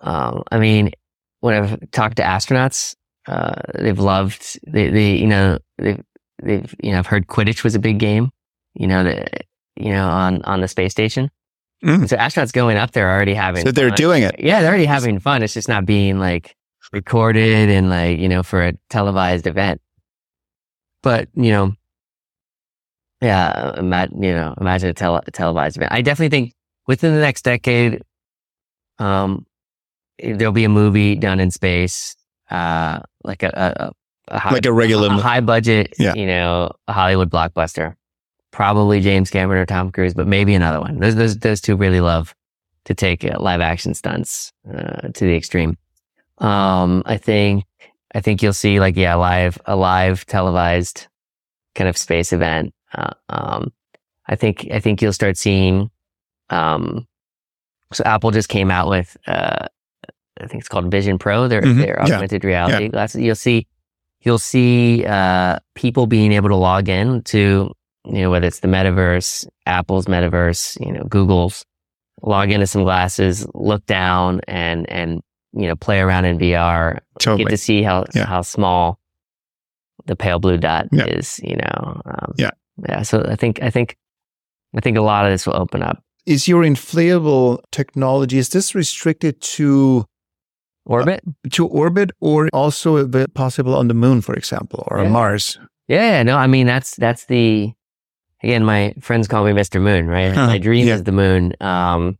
[0.00, 0.92] um, I mean,
[1.40, 2.94] when I've talked to astronauts,
[3.26, 6.00] uh, they've loved, they, they, you know, they've,
[6.42, 8.30] they've, you know, I've heard Quidditch was a big game,
[8.74, 9.44] you know, that,
[9.76, 11.30] you know, on, on the space station.
[11.84, 12.08] Mm.
[12.08, 13.96] So astronauts going up there already having, So they're fun.
[13.96, 14.36] doing it.
[14.38, 15.42] Yeah, they're already having fun.
[15.42, 16.54] It's just not being like
[16.92, 19.80] recorded and like, you know, for a televised event.
[21.02, 21.74] But, you know,
[23.20, 25.92] yeah, imagine, you know, imagine a, tele- televised event.
[25.92, 26.54] I definitely think
[26.86, 28.02] within the next decade,
[28.98, 29.46] um,
[30.22, 32.16] there'll be a movie done in space,
[32.50, 33.92] uh, like a, a,
[34.34, 35.08] a, high, Like a regular.
[35.08, 36.14] a high budget, Yeah.
[36.14, 37.94] you know, a Hollywood blockbuster.
[38.50, 40.98] Probably James Cameron or Tom Cruise, but maybe another one.
[40.98, 42.34] Those, those, those two really love
[42.84, 45.76] to take uh, live action stunts, uh, to the extreme.
[46.38, 47.64] Um, I think,
[48.14, 51.06] I think you'll see like, yeah, live, a live televised
[51.74, 52.72] kind of space event.
[52.94, 53.72] Uh, um,
[54.26, 55.90] I think, I think you'll start seeing,
[56.50, 57.06] um,
[57.92, 59.66] so Apple just came out with, uh,
[60.40, 61.76] I think it's called Vision Pro, their, Mhm.
[61.78, 62.14] their Yeah.
[62.14, 63.20] augmented reality glasses.
[63.22, 63.66] You'll see,
[64.20, 67.72] you'll see, uh, people being able to log in to,
[68.04, 71.64] you know, whether it's the metaverse, Apple's metaverse, you know, Google's,
[72.22, 75.22] log into some glasses, look down and, and,
[75.52, 78.26] you know, play around in VR, get to see how, Yeah.
[78.26, 78.98] how small
[80.06, 81.04] the pale blue dot Yeah.
[81.06, 82.00] is, you know.
[82.04, 82.50] Um, Yeah.
[82.88, 83.02] Yeah.
[83.02, 83.96] So I think, I think,
[84.76, 86.02] I think a lot of this will open up.
[86.26, 90.04] Is your inflatable technology is this restricted to
[90.84, 91.22] Orbit?
[91.50, 95.08] to orbit or also possible on the moon, for example, or Yeah.
[95.08, 95.58] Mars?
[95.86, 97.72] Yeah, yeah, no, I mean that's that's the
[98.42, 99.80] again, my friends call me Mr.
[99.80, 100.32] Moon, right?
[100.34, 100.94] Huh, my dream yeah.
[100.94, 101.54] is the moon.
[101.60, 102.18] Um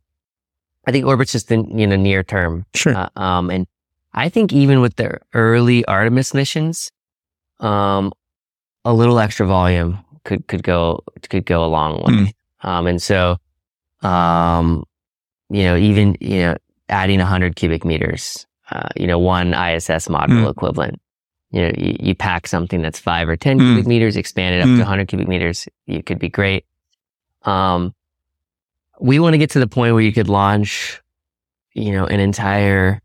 [0.87, 2.65] I think orbit's just in you know near term.
[2.73, 2.95] Sure.
[2.95, 3.67] Uh, um and
[4.13, 6.91] I think even with the early Artemis missions,
[7.59, 8.11] um
[8.85, 12.33] a little extra volume could could go could go a long way.
[12.61, 13.37] Um and so
[14.01, 14.83] um
[15.49, 16.55] you know, even you know,
[16.89, 20.51] adding 100 cubic meters, uh, you know, one ISS module Mm.
[20.51, 21.01] equivalent.
[21.51, 23.65] You know, you, you pack something that's five or 10 Mm.
[23.73, 24.75] cubic meters, expand it up Mm.
[24.77, 26.65] to 100 cubic meters, you could be great.
[27.43, 27.95] Um,
[28.99, 31.01] we want to get to the point where you could launch,
[31.73, 33.01] you know, an entire,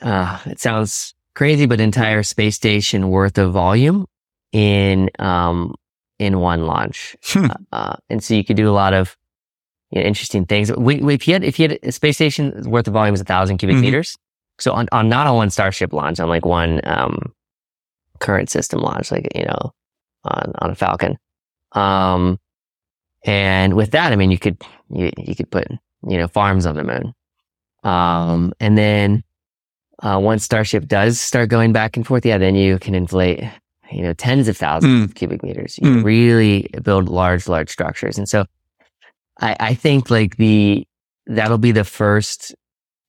[0.00, 4.06] uh, it sounds crazy, but entire space station worth of volume
[4.52, 5.74] in, um,
[6.18, 7.16] in one launch.
[7.24, 7.46] Hmm.
[7.72, 9.16] Uh, and so you could do a lot of
[9.90, 10.70] you know, interesting things.
[10.72, 13.20] We, we, if you had, if you had a space station worth of volume is
[13.20, 13.82] a thousand cubic Mhm.
[13.82, 14.16] meters.
[14.58, 17.32] So on, on not on one Starship launch, on like one, um,
[18.18, 19.72] current system launch, like, you know,
[20.24, 21.16] on, on a Falcon.
[21.72, 22.38] Um,
[23.24, 25.66] and with that, I mean, you could, you, you could put,
[26.06, 27.14] you know, farms on the moon.
[27.82, 29.24] Um, and then,
[30.02, 33.42] uh, once Starship does start going back and forth, yeah, then you can inflate,
[33.92, 35.78] you know, tens of thousands of cubic meters.
[35.82, 36.04] You Mm.
[36.04, 38.18] really build large, large structures.
[38.18, 38.44] And so
[39.40, 40.86] I, I think like the,
[41.26, 42.54] that'll be the first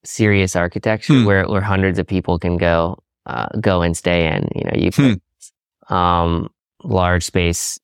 [0.04, 1.24] serious architecture Hmm.
[1.24, 4.48] where where hundreds of people can go uh, go and stay in.
[4.54, 5.22] You know, you put
[5.94, 6.48] um,
[6.82, 7.78] large space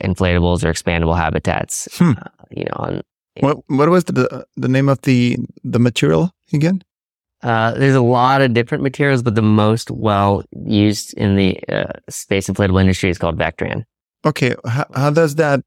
[0.00, 1.88] inflatables or expandable habitats.
[1.98, 2.12] Hmm.
[2.12, 3.02] Uh, you know, on
[3.40, 6.82] What what was the the name of the the material again?
[7.42, 11.92] Uh, there's a lot of different materials, but the most well used in the uh,
[12.08, 13.84] space inflatable industry is called Vectran.
[14.24, 15.60] Okay, how, how does that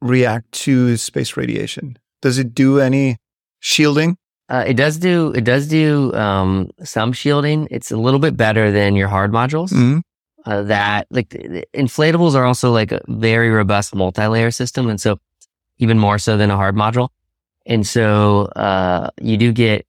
[0.00, 1.96] react to space radiation?
[2.22, 3.18] Does it do any
[3.60, 4.16] shielding?
[4.48, 7.68] Uh, it does do it does do um, some shielding.
[7.70, 9.72] It's a little bit better than your hard modules.
[9.72, 10.02] Mhm.
[10.44, 11.30] Uh, that like
[11.74, 15.18] inflatables are also like a very robust multi-layer system, and so
[15.78, 17.08] even more so than a hard module.
[17.66, 19.86] And so uh, you do get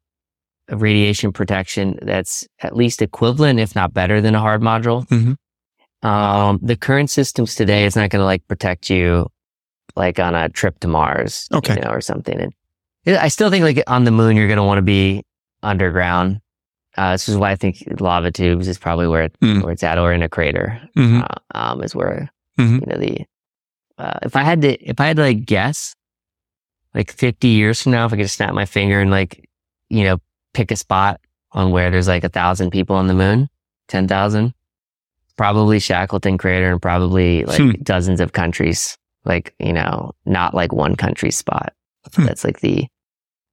[0.72, 5.08] radiation protection that's at least equivalent, if not better, than a hard module.
[5.08, 5.38] Mhm.
[6.08, 9.28] Um, the current systems today is not going to like protect you
[9.96, 11.76] like on a trip to Mars, Okay.
[11.76, 12.40] you know, or something.
[13.06, 15.24] And I still think like on the moon, you're going to want to be
[15.64, 16.40] underground.
[16.98, 19.64] Uh, this is why I think lava tubes is probably where, it, Mm.
[19.64, 21.24] where it's at, or in a crater, Mhm.
[21.24, 22.82] uh, um, is where, Mhm.
[22.82, 23.26] you know, the,
[23.98, 25.96] uh, if I had to, if I had to like guess,
[26.94, 29.48] like 50 years from now, if I could snap my finger and like,
[29.90, 30.18] you know,
[30.58, 33.48] pick a spot on where there's like a thousand people on the moon,
[33.90, 34.54] 10,000,
[35.38, 37.72] probably Shackleton crater and probably like Hmm.
[37.84, 41.74] dozens of countries, like, you know, not like one country spot.
[42.16, 42.26] Hmm.
[42.26, 42.88] That's like the,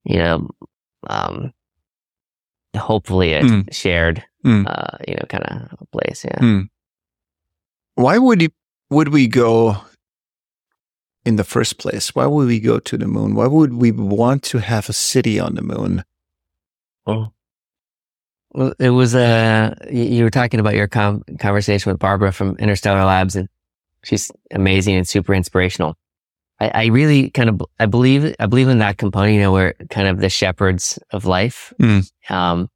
[0.05, 0.49] you know,
[1.11, 1.53] um,
[2.75, 3.61] hopefully a Hmm.
[3.71, 4.65] shared, Hmm.
[4.67, 6.25] uh, you know, kind of place.
[6.25, 6.39] Yeah.
[6.39, 6.61] Hmm.
[7.97, 8.53] Why would it,
[8.89, 9.77] would we go
[11.27, 12.15] in the first place?
[12.15, 13.35] Why would we go to the moon?
[13.35, 16.03] Why would we want to have a city on the moon?
[17.07, 17.35] Well,
[18.79, 23.37] it was uh, you were talking about your com- conversation with Barbara from Interstellar Labs,
[23.37, 23.49] and
[24.05, 25.97] she's amazing and super inspirational.
[26.61, 29.35] I, I really kind of I believe I believe in that component.
[29.35, 31.73] You know, we're kind of the shepherds of life.
[31.81, 32.11] Mm.
[32.31, 32.71] Um,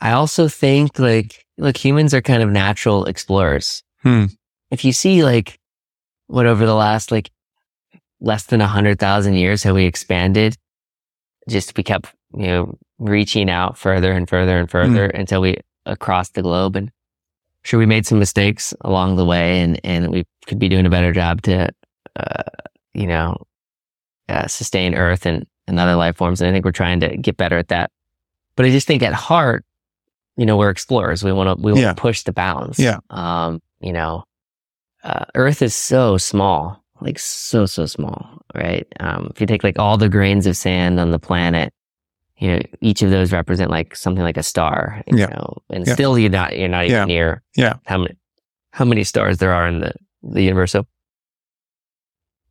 [0.00, 3.82] I also think like look, humans are kind of natural explorers.
[4.02, 4.26] Hmm.
[4.70, 5.58] If you see like
[6.26, 7.30] what over the last like
[8.20, 10.56] less than a hundred thousand years have we expanded,
[11.48, 15.56] just we kept you know reaching out further and further and further until we
[15.86, 16.76] across the globe.
[16.76, 16.90] And
[17.62, 20.90] sure we made some mistakes along the way and and we could be doing a
[20.90, 21.68] better job to
[22.16, 22.42] uh,
[22.94, 23.36] you know
[24.28, 26.40] uh, sustain earth and, and other life forms.
[26.40, 27.90] And i think we're trying to get better at that.
[28.56, 29.64] But i just think at heart
[30.36, 31.22] you know we're explorers.
[31.24, 31.94] We want to we want Yeah.
[31.94, 32.78] to push the bounds.
[32.78, 32.98] Yeah.
[33.10, 34.24] um you know
[35.04, 38.86] uh, earth is so small like so so small right?
[39.00, 41.72] Um if you take like all the grains of sand on the planet
[42.38, 45.26] you know each of those represent like something like a star you Yeah.
[45.26, 45.94] know and Yeah.
[45.94, 47.04] still you're not you're not even Yeah.
[47.04, 47.74] near Yeah.
[47.86, 48.16] how many
[48.72, 50.86] how many stars there are in the the universe so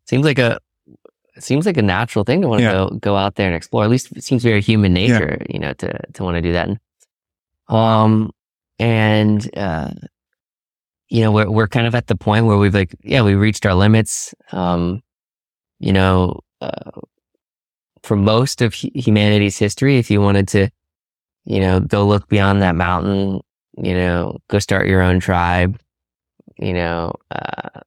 [0.05, 0.59] seems like a
[1.35, 3.83] it seems like a natural thing to want to go go out there and explore
[3.83, 6.67] at least it seems very human nature you know to to want to do that
[6.67, 6.79] and,
[7.69, 8.31] um
[8.79, 9.91] and uh
[11.09, 13.65] you know we're we're kind of at the point where we've like yeah we reached
[13.65, 15.01] our limits um
[15.79, 16.91] you know uh,
[18.03, 20.69] for most of humanity's history if you wanted to
[21.45, 23.39] you know go look beyond that mountain
[23.77, 25.79] you know go start your own tribe
[26.57, 27.81] you know uh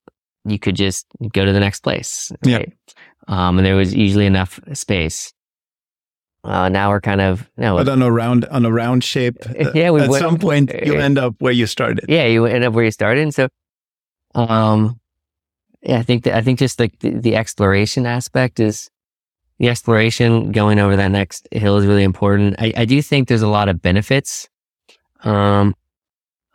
[0.44, 2.56] you could just go to the next place Yeah.
[2.58, 2.72] right
[3.28, 5.32] um and there was usually enough space
[6.44, 9.70] uh now we're kind of no But on a round on a round shape, uh,
[9.74, 12.06] Yeah, we at went- some point you uh, end up where you started.
[12.08, 13.22] yeah, you end up where you started.
[13.22, 13.48] And so,
[14.34, 14.98] um,
[15.82, 18.88] yeah, I think that I think just like the, the exploration aspect is
[19.60, 22.56] the exploration going over that next hill is really important.
[22.58, 24.48] I, I do think there's a lot of benefits,
[25.22, 25.74] um,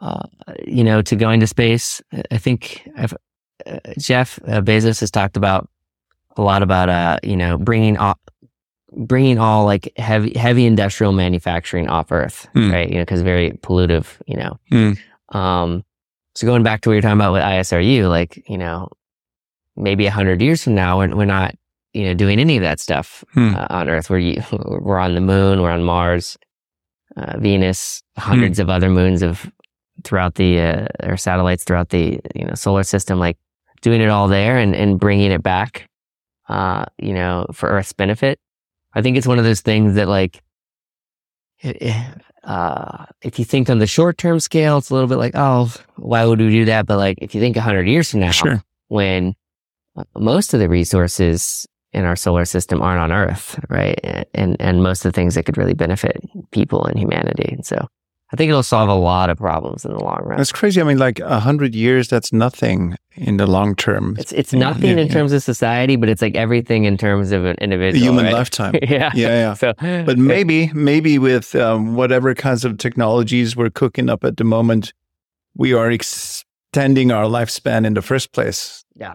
[0.02, 0.24] uh,
[0.66, 2.02] you know, to going to space.
[2.32, 3.14] I think I've,
[3.66, 5.70] uh, Jeff uh, Bezos has talked about
[6.36, 8.18] a lot about, uh, you know, bringing all,
[8.92, 12.72] bringing all like heavy, heavy industrial manufacturing off Earth, Hmm.
[12.72, 12.90] right?
[12.90, 14.60] You know, because very pollutive, you know.
[14.72, 15.38] Hmm.
[15.38, 15.86] Um,
[16.34, 18.90] so going back to what you're talking about with ISRU, like, you know,
[19.76, 21.54] maybe a hundred years from now, we're, we're not,
[21.96, 23.56] you know, doing any of that stuff Hmm.
[23.56, 24.10] uh, on Earth.
[24.10, 26.38] We're, you- we're on the moon, we're on Mars,
[27.16, 29.50] uh, Venus, hundreds of other moons of
[30.04, 33.38] throughout the, uh, or satellites throughout the, you know, solar system, like
[33.82, 35.88] doing it all there and, and bringing it back,
[36.50, 38.38] uh, you know, for Earth's benefit.
[38.94, 40.42] I think it's one of those things that like,
[41.62, 45.18] it- it- uh, if you think on the short term scale, it's a little bit
[45.18, 46.86] like, oh, why would we do that?
[46.86, 48.62] But like, if you think a hundred years from now, Sure.
[48.90, 49.34] when
[49.96, 54.00] uh, most of the resources in our solar system aren't on Earth, right?
[54.34, 56.18] And and most of the things that could really benefit
[56.52, 57.50] people and humanity.
[57.54, 57.88] And so,
[58.34, 60.38] I think it'll solve a lot of problems in the long run.
[60.38, 60.82] That's crazy.
[60.82, 64.16] I mean, like a hundred years, that's nothing in the long term.
[64.20, 65.14] It's it's nothing Yeah, in yeah.
[65.14, 68.04] terms of society, but it's like everything in terms of an A individual.
[68.04, 68.34] human right?
[68.34, 68.74] lifetime.
[68.82, 69.12] yeah.
[69.16, 69.54] Yeah, yeah.
[69.54, 74.44] So, But maybe, maybe with um, whatever kinds of technologies we're cooking up at the
[74.44, 74.92] moment,
[75.56, 78.84] we are extending our lifespan in the first place.
[78.96, 79.14] Yeah.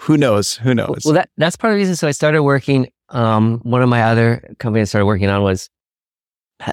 [0.00, 0.56] Who knows?
[0.56, 1.02] Who knows?
[1.04, 1.96] well, that that's part of the reason.
[1.96, 2.88] So I started working.
[3.10, 5.70] Um, one of my other companies I started working on was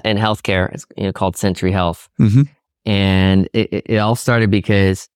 [0.04, 0.72] in healthcare.
[0.74, 2.48] It's you know called Century Health, Mhm.
[2.86, 5.08] and it, it, it all started because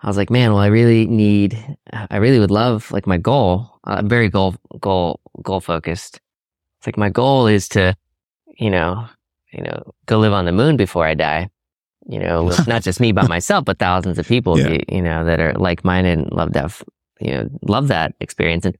[0.00, 1.56] I was like, man, well, I really need,
[1.92, 3.70] I really would love like my goal.
[3.84, 6.20] I'm very goal goal goal focused.
[6.78, 7.94] It's like my goal is to,
[8.58, 9.06] you know,
[9.52, 11.48] you know, go live on the moon before I die.
[12.06, 14.78] You know, not just me by myself, but thousands of people, Yeah.
[14.90, 16.82] you know, that are like minded and love to have,
[17.20, 18.64] you know, love that experience.
[18.66, 18.76] And,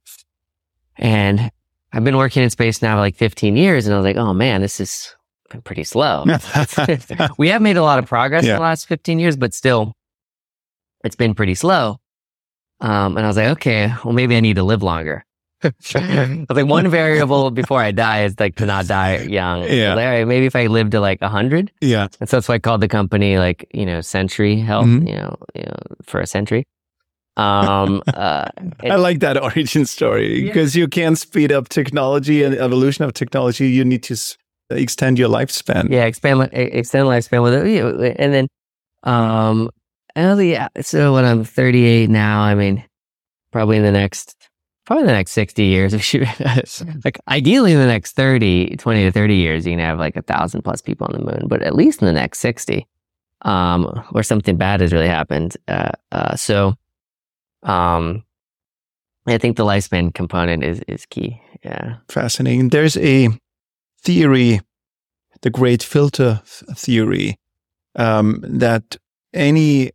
[0.97, 1.51] and
[1.93, 4.33] I've been working in space now for like 15 years and I was like, oh
[4.35, 5.15] man, this is
[5.51, 6.25] been pretty slow.
[7.39, 9.95] we have made a lot of progress in the last 15 years, but still
[11.05, 12.01] it's been pretty slow.
[12.81, 15.25] Um, and I was like, okay, well, maybe I need to live longer.
[15.65, 15.71] I
[16.49, 19.63] was like, one variable before I die is like to not die young.
[19.65, 19.95] Yeah.
[19.95, 21.71] Larry, maybe if I live to like 100.
[21.81, 22.09] yeah.
[22.21, 25.09] And so that's why I called the company like, you know, Century Health, Mhm.
[25.09, 26.67] you, know, you know, for a century.
[27.37, 28.47] Um, uh,
[28.83, 30.47] I like that origin story Yeah.
[30.53, 33.69] because you can't speed up technology and evolution of technology.
[33.71, 34.37] You need to s-
[34.71, 35.91] extend your lifespan.
[35.91, 38.47] yeah, expand li- extend lifespan with it, and then,
[39.03, 39.71] um,
[40.17, 40.69] yeah.
[40.81, 42.85] So when I'm 38 now, I mean,
[43.51, 44.37] probably in the next,
[44.87, 46.29] probably the next 60 years, if should,
[47.05, 50.23] like ideally in the next 30, 20 to 30 years, you can have like a
[50.23, 52.87] thousand plus people on the moon, but at least in the next 60,
[53.43, 55.57] um, or something bad has really happened.
[55.69, 56.75] Uh, uh, so,
[57.65, 58.25] um,
[59.27, 61.41] I think the lifespan component is, is key.
[61.65, 61.97] Yeah.
[62.09, 62.69] Fascinating.
[62.69, 63.29] There's a
[64.03, 64.61] theory,
[65.41, 67.39] the great filter theory,
[67.97, 68.97] um, that
[69.33, 69.93] any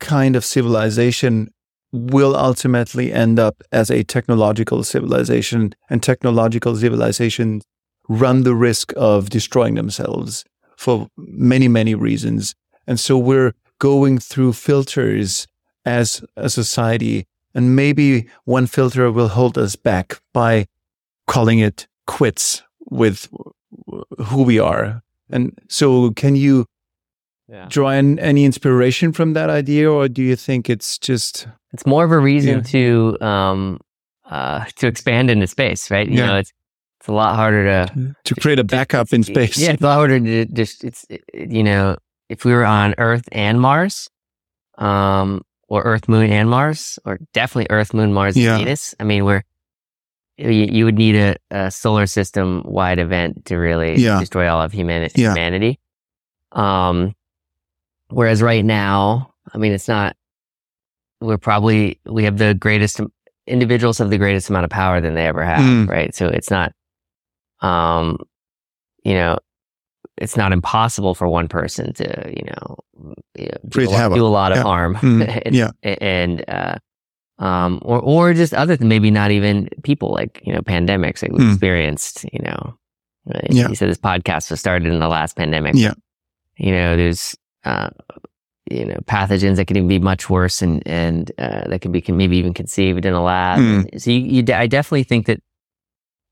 [0.00, 1.48] kind of civilization
[1.92, 7.64] will ultimately end up as a technological civilization, and technological civilizations
[8.08, 10.44] run the risk of destroying themselves
[10.76, 12.54] for many, many reasons.
[12.86, 15.46] And so we're going through filters
[15.88, 17.24] as a society,
[17.54, 20.66] and maybe one filter will hold us back by
[21.26, 23.28] calling it quits with
[24.28, 25.02] who we are.
[25.30, 26.64] And so, can you
[27.50, 27.66] Yeah.
[27.70, 32.04] draw in any inspiration from that idea, or do you think it's just It's more
[32.04, 32.72] of a reason Yeah.
[32.74, 33.78] to um
[34.30, 36.08] uh to expand into space, right?
[36.08, 36.26] You Yeah.
[36.26, 36.52] know, it's
[37.00, 39.56] it's a lot harder to to create a backup in space?
[39.58, 41.96] Yeah, it's a lot harder to just it's you know,
[42.28, 44.08] if we were on Earth and Mars,
[44.78, 48.54] um or Earth, Moon and Mars, or definitely Earth, Moon, Mars, Yeah.
[48.56, 48.94] and Venus.
[48.98, 49.42] I mean, we're
[50.36, 54.20] you, you would need a, a solar system wide event to really Yeah.
[54.20, 55.30] destroy all of humani- Yeah.
[55.30, 55.80] humanity.
[56.52, 57.14] Um,
[58.08, 60.14] whereas right now, I mean, it's not.
[61.20, 63.00] We're probably we have the greatest
[63.48, 65.88] individuals have the greatest amount of power than they ever have, Mm.
[65.88, 66.14] right?
[66.14, 66.72] So it's not,
[67.60, 68.18] um,
[69.04, 69.38] you know,
[70.20, 72.76] it's not impossible for one person to, you know,
[73.36, 74.62] you know, do, a lot, do a lot of Yeah.
[74.62, 75.42] harm, Mm.
[75.46, 75.70] and, Yeah.
[75.82, 76.76] and uh,
[77.38, 81.32] um, or or just other than maybe not even people like you know pandemics like
[81.32, 81.52] we Mm.
[81.52, 82.24] experienced.
[82.32, 82.74] You know,
[83.32, 83.68] Uh, Yeah.
[83.68, 85.74] you said this podcast was started in the last pandemic.
[85.76, 85.94] Yeah.
[86.56, 87.90] you know, there's uh,
[88.70, 92.00] you know pathogens that can even be much worse and and uh, that can be
[92.00, 93.60] can maybe even conceived in a lab.
[93.60, 94.00] Mm.
[94.00, 95.40] So you, you, de- I definitely think that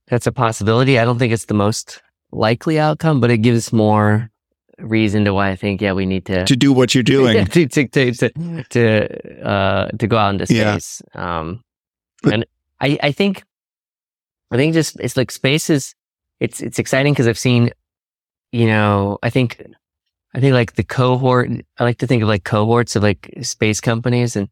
[0.08, 0.98] that's a possibility.
[0.98, 4.30] I don't think it's the most likely outcome, but it gives more
[4.78, 7.46] reason to why I think yeah we need to To do what you're doing.
[7.46, 10.72] to to to to uh, to go out into Yeah.
[10.78, 11.02] space.
[11.14, 11.62] Um,
[12.24, 12.44] and
[12.80, 13.42] I I think
[14.50, 15.94] I think just it's like space is
[16.40, 17.70] it's it's exciting because I've seen
[18.52, 19.62] you know I think
[20.34, 23.80] I think like the cohort I like to think of like cohorts of like space
[23.80, 24.48] companies and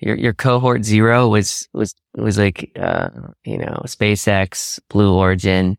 [0.00, 3.08] your your cohort zero was was was like uh
[3.44, 5.76] you know SpaceX Blue Origin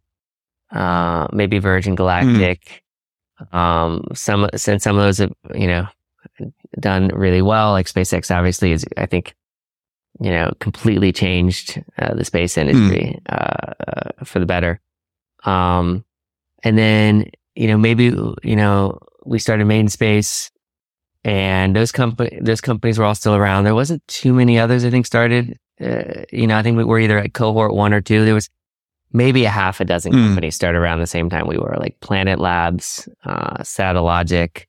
[0.76, 2.84] uh maybe Virgin Galactic.
[3.52, 5.88] Um some since some of those have you know
[6.80, 9.36] done really well like SpaceX obviously is I think
[10.20, 14.80] you know completely changed uh, the space industry uh, uh for the better.
[15.44, 16.06] Um
[16.64, 18.06] and then you know maybe
[18.44, 20.52] you know we started Made in Space
[21.24, 23.64] and those company those companies were all still around.
[23.64, 27.00] There wasn't too many others i think started uh, you know i think we were
[27.00, 28.26] either at cohort one or two.
[28.26, 28.50] There was
[29.16, 30.26] maybe a half a dozen Mm.
[30.28, 34.66] companies started around the same time we were like planet labs uh satellogic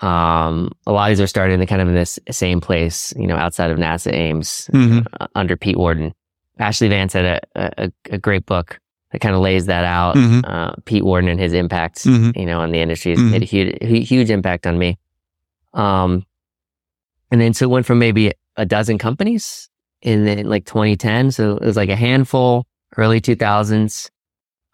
[0.00, 3.26] um a lot of these are started in kind of in this same place you
[3.26, 5.06] know outside of nasa ames Mhm.
[5.20, 6.12] uh, under pete worden
[6.58, 7.40] ashlee vance had a,
[7.84, 8.78] a, a great book
[9.12, 10.14] that kind of lays that out.
[10.16, 10.40] Mhm.
[10.42, 12.34] Uh, Pete Worden and his impact, Mhm.
[12.34, 13.30] you know, on the industry has Mhm.
[13.30, 14.96] made a huge, huge impact on me.
[15.74, 16.24] Um,
[17.30, 19.68] and then so it went from maybe a dozen companies
[20.00, 21.30] in the, like 2010.
[21.30, 22.64] So it was like a handful,
[22.96, 24.10] early 2000s.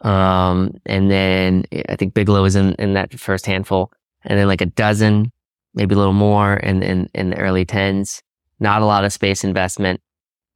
[0.02, 3.90] Um, and then I think Bigelow was in, in that first handful
[4.24, 5.32] and then like a dozen,
[5.74, 8.22] maybe a little more in, in, in the early tens,
[8.60, 10.00] not a lot of space investment.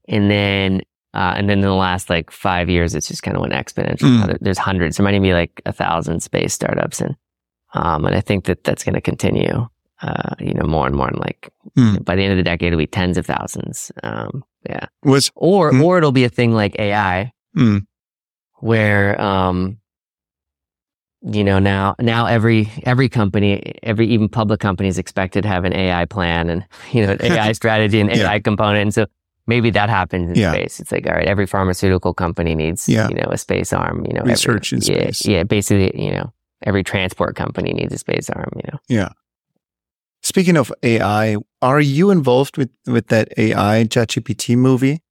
[0.09, 0.83] And then,
[1.15, 4.25] uh, and then in the last like five years, it's just kind of went exponential.
[4.25, 4.39] Mm.
[4.41, 4.97] There's hundreds.
[4.97, 7.01] There might even be like a thousand space startups.
[7.01, 7.17] And,
[7.75, 9.67] um, and I think that that's going to continue,
[10.03, 11.09] uh, you know, more and more.
[11.09, 12.05] And like Mm.
[12.05, 13.91] by the end of the decade, it'll be tens of thousands.
[14.03, 14.87] Um, yeah.
[15.05, 15.83] Was Or, Mm.
[15.83, 17.85] or it'll be a thing like AI mm,
[18.61, 19.79] where um
[21.23, 25.65] you know now now every every company every even public company is expected to have
[25.65, 28.29] an AI plan and you know an AI strategy and Yeah.
[28.29, 29.07] AI component and so
[29.47, 30.53] maybe that happens in Yeah.
[30.53, 33.09] space it's like all right every pharmaceutical company needs Yeah.
[33.09, 35.27] you know a space arm you know every- Research in yeah, space.
[35.27, 36.33] yeah basically you know
[36.65, 39.11] every transport company needs a space arm you know yeah
[40.23, 45.03] speaking of AI, are you involved with with that AI ChatGPT movie?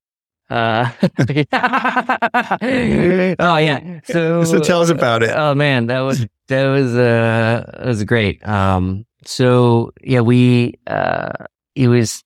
[0.51, 0.91] Uh
[3.39, 5.31] oh yeah so So tell us about it.
[5.33, 8.45] Oh man, that was that was uh that was great.
[8.47, 11.45] Um so yeah, we uh
[11.75, 12.23] it was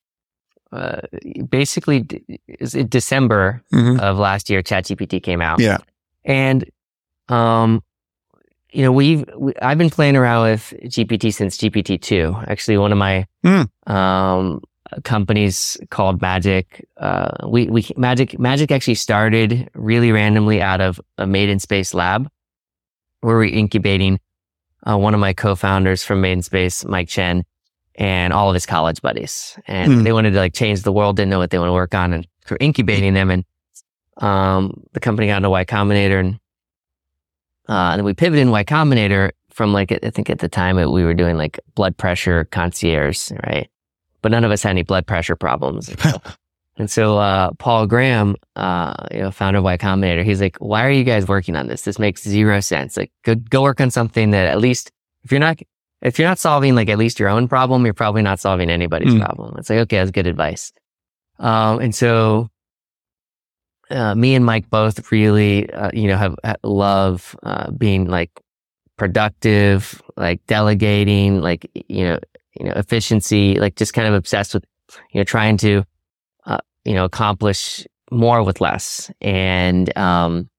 [0.71, 1.01] uh
[1.49, 3.99] basically d- it was in December Mhm.
[3.99, 5.59] of last year ChatGPT came out.
[5.59, 5.77] Yeah.
[6.25, 6.65] And
[7.29, 7.83] um
[8.71, 12.47] you know, we've we, I've been playing around with GPT since GPT-2.
[12.49, 13.69] Actually, one of my Mm.
[13.87, 14.61] um
[15.03, 16.87] companies called Magic.
[16.97, 21.93] Uh, we we Magic Magic actually started really randomly out of a Made in Space
[21.93, 22.29] lab,
[23.21, 24.19] where we're incubating
[24.87, 27.43] uh, one of my co-founders from Made in Space, Mike Chen,
[27.95, 30.03] and all of his college buddies, and Hmm.
[30.03, 32.13] they wanted to like change the world, didn't know what they want to work on,
[32.13, 33.43] and we're incubating them, and
[34.17, 36.39] um, the company got into Y Combinator, and
[37.67, 40.77] uh, and then we pivoted in Y Combinator from like I think at the time
[40.77, 43.69] it, we were doing like blood pressure concierge, right?
[44.25, 45.87] But none of us had any blood pressure problems.
[46.77, 50.83] and so uh, Paul Graham, uh, you know, founder of Y Combinator, he's like, "Why
[50.83, 51.83] are you guys working on this?
[51.83, 52.97] This makes zero sense.
[52.97, 54.89] Like, go go work on something that at least
[55.23, 55.59] if you're not
[56.01, 59.13] if you're not solving like at least your own problem, you're probably not solving anybody's
[59.13, 59.23] Mm.
[59.23, 60.73] problem." It's like, okay, that's good advice.
[61.37, 62.49] Um, and so
[63.91, 68.31] uh, me and Mike both really, uh, you know, have, ha- love uh, being like
[68.97, 72.19] productive, like delegating, like you know,
[72.59, 74.65] you know, efficiency, like just kind of obsessed with,
[75.11, 75.83] you know, trying to,
[76.45, 80.49] uh, you know, accomplish more with less, and um,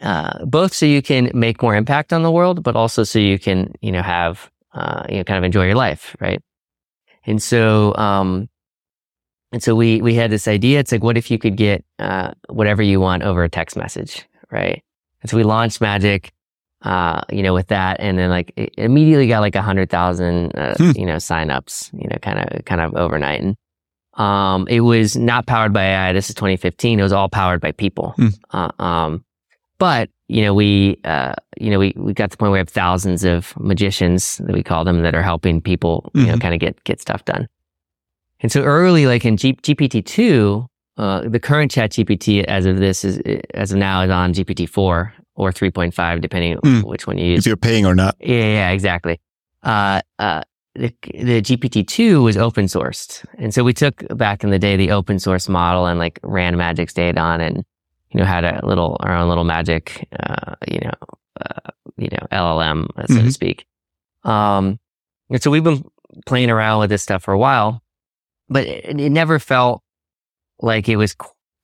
[0.00, 3.38] uh, both so you can make more impact on the world, but also so you
[3.38, 6.42] can, you know, have, uh, you know, kind of enjoy your life, right?
[7.24, 8.48] And so, um,
[9.52, 10.80] and so we we had this idea.
[10.80, 14.26] It's like, what if you could get uh, whatever you want over a text message,
[14.50, 14.82] right?
[15.22, 16.32] And so we launched Magic,
[16.82, 20.56] uh, you know, with that, and then like it immediately got like a hundred thousand,
[20.56, 20.92] uh, Hmm.
[20.94, 23.40] you know, signups, you know, kind of kind of overnight.
[23.42, 23.56] And
[24.14, 26.12] um, it was not powered by AI.
[26.12, 26.98] This is 2015.
[26.98, 28.12] It was all powered by people.
[28.16, 28.28] Hmm.
[28.52, 29.24] Uh, um,
[29.78, 32.58] but you know, we uh, you know we we got to the point where we
[32.60, 36.40] have thousands of magicians that we call them that are helping people, you know, Mhm.
[36.40, 37.46] kind of get get stuff done.
[38.40, 40.66] And so early, like in G- GPT two,
[40.98, 43.18] uh, the current Chat GPT as of this is
[43.54, 46.82] as of now is on GPT four or three point five, depending Mm.
[46.84, 47.40] which one you use.
[47.40, 48.16] If you're paying or not.
[48.20, 49.20] Yeah, yeah, exactly.
[49.62, 50.42] Uh, uh,
[50.74, 53.24] the, the GPT-2 was open sourced.
[53.38, 56.54] And so we took back in the day the open source model and like ran
[56.56, 57.64] Magic's data on and,
[58.10, 60.92] you know, had a little, our own little Magic, uh, you know,
[61.40, 63.32] uh, you know, LLM, so to Mhm.
[63.32, 63.64] speak.
[64.24, 64.78] Um,
[65.30, 65.82] and so we've been
[66.26, 67.82] playing around with this stuff for a while,
[68.48, 69.82] but it, it never felt
[70.60, 71.14] like it was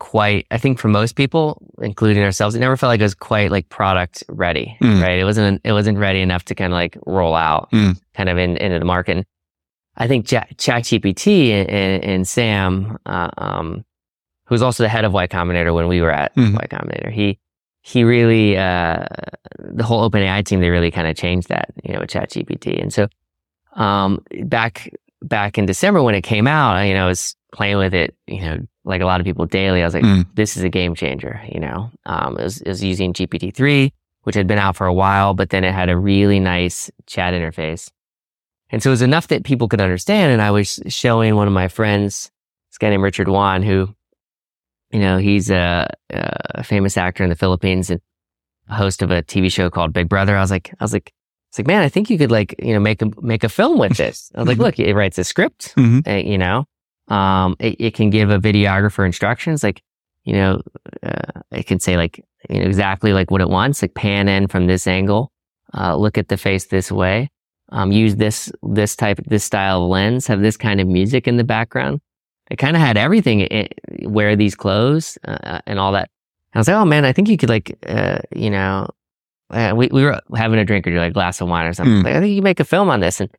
[0.02, 3.52] quite, I think for most people, including ourselves, it never felt like it was quite
[3.52, 5.00] like product ready, Mm.
[5.00, 5.18] right?
[5.18, 8.00] It wasn't, it wasn't ready enough to kind of like roll out Mm.
[8.14, 9.16] kind of in, into the market.
[9.18, 9.26] And
[9.96, 13.84] I think Chat ChatGPT and, and, and Sam, uh, um,
[14.46, 16.54] who was also the head of Y Combinator when we were at Mhm.
[16.54, 17.38] Y Combinator, he,
[17.82, 19.06] he really, uh,
[19.60, 22.82] the whole OpenAI team, they really kind of changed that, you know, with ChatGPT.
[22.82, 23.06] And so,
[23.76, 24.90] um, back,
[25.22, 28.40] back in December when it came out, you know, I was playing with it, you
[28.40, 29.82] know, like a lot of people daily.
[29.82, 30.26] I was like, Mm.
[30.34, 31.90] this is a game changer, you know.
[32.06, 33.92] Um, it was, it was using GPT-3,
[34.22, 37.34] which had been out for a while, but then it had a really nice chat
[37.34, 37.90] interface.
[38.70, 40.32] And so it was enough that people could understand.
[40.32, 42.30] And I was showing one of my friends,
[42.70, 43.94] this guy named Richard Juan, who,
[44.90, 48.00] you know, he's a, a famous actor in the Philippines and
[48.68, 50.36] a host of a TV show called Big Brother.
[50.36, 51.12] I was like, I was like,
[51.50, 53.78] it's like, man, I think you could like, you know, make a, make a film
[53.78, 54.32] with this.
[54.34, 56.06] I was like, look, it writes a script, Mhm.
[56.08, 56.64] uh, you know,
[57.08, 59.62] um, it, it can give a videographer instructions.
[59.62, 59.82] Like
[60.24, 60.62] you know,
[61.02, 64.46] uh, it can say like, you know, exactly like what it wants, like pan in
[64.46, 65.32] from this angle,
[65.74, 67.30] uh, look at the face this way,
[67.70, 71.36] um, use this, this type, this style of lens, have this kind of music in
[71.36, 72.00] the background.
[72.50, 76.10] It kind of had everything, it, wear these clothes, uh, and all that.
[76.54, 78.90] I was like, oh man, I think you could like, uh, you know,
[79.50, 81.94] uh, we, we were having a drink or like a glass of wine or something.
[81.94, 82.04] Mm.
[82.04, 83.20] Like, I think you make a film on this.
[83.20, 83.30] And,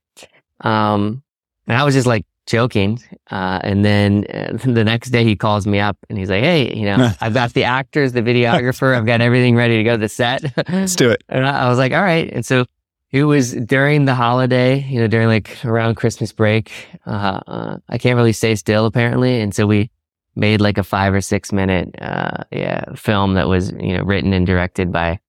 [0.62, 1.24] um,
[1.68, 3.00] and I was just like joking.
[3.32, 6.76] Uh, and then uh, the next day he calls me up and he's like, Hey,
[6.76, 9.98] you know, I've got the actors, the videographer, I've got everything ready to go to
[9.98, 10.44] the set.
[10.70, 11.24] Let's do it.
[11.30, 12.30] And I I was like, all right.
[12.32, 12.66] And so
[13.12, 16.72] it was during the holiday, you know, during like around Christmas break.
[17.06, 19.40] Uh, uh, I can't really stay still apparently.
[19.40, 19.90] And so we
[20.36, 24.34] made like a five or six minute, uh, yeah, film that was, you know, written
[24.34, 25.20] and directed by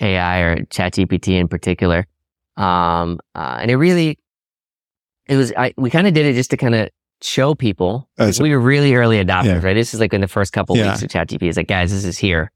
[0.00, 2.06] AI or ChatGPT in particular.
[2.56, 4.18] Um, uh, and it really,
[5.28, 6.88] it was, I, we kind of did it just to kind of
[7.22, 8.08] show people.
[8.18, 9.60] Uh, so- we were really early adopters, Yeah.
[9.62, 9.74] right?
[9.74, 10.90] This is like in the first couple Yeah.
[10.90, 11.42] weeks of ChatGPT.
[11.48, 12.50] It's like, guys, this is here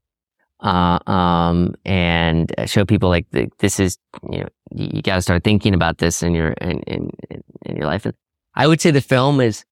[0.61, 3.97] uh, um, and show people like the, this is
[4.31, 7.09] you know you, you got to start thinking about this in your in, in
[7.65, 8.05] in your life.
[8.05, 8.13] And
[8.53, 9.65] I would say the film is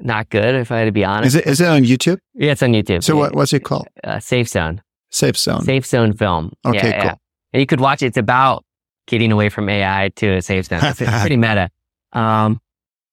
[0.00, 1.28] not good if I had to be honest.
[1.28, 2.18] Is it is it on YouTube?
[2.34, 3.04] yeah, it's on YouTube.
[3.04, 3.86] So what what's it called?
[4.02, 4.82] Uh, Safe Zone.
[5.10, 5.62] Safe Zone.
[5.62, 6.52] Safe Zone film.
[6.66, 7.20] Okay, yeah, cool.
[7.52, 8.06] And you could watch it.
[8.06, 8.64] It's about
[9.06, 10.80] getting away from AI to a safe zone.
[10.82, 11.70] It's pretty meta.
[12.14, 12.60] Um,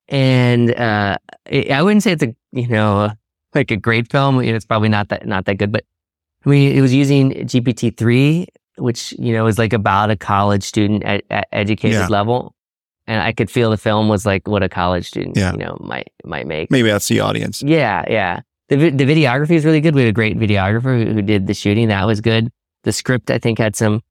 [0.08, 3.12] and uh, it, I wouldn't say it's a you know
[3.54, 4.42] like a great film.
[4.42, 5.84] It's probably not that not that good, but
[6.46, 8.48] I mean, it was using GPT three,
[8.78, 12.08] which you know is like about a college student at, at educated Yeah.
[12.08, 12.56] level,
[13.08, 15.52] and I could feel the film was like what a college student Yeah.
[15.54, 16.72] you know might might make.
[16.72, 17.62] Maybe that's the audience.
[17.64, 18.42] Yeah, yeah.
[18.70, 19.96] The vi- the videography is really good.
[19.96, 21.88] We had a great videographer who, who did the shooting.
[21.90, 22.52] That was good.
[22.84, 24.02] The script, I think, had some,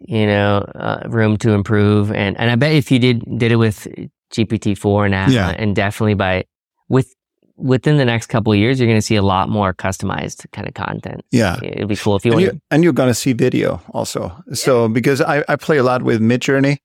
[0.00, 2.12] you know, uh, room to improve.
[2.12, 3.86] And and I bet if you did did it with
[4.32, 5.54] GPT four now, Yeah.
[5.58, 6.44] and definitely by
[6.88, 7.12] with
[7.56, 10.68] within the next couple of years, you're going to see a lot more customized kind
[10.68, 11.22] of content.
[11.32, 11.58] Yeah.
[11.60, 12.54] It'd be cool if you And, want.
[12.54, 14.32] you, and you're going to see video also.
[14.52, 16.76] So because I, I play a lot with Midjourney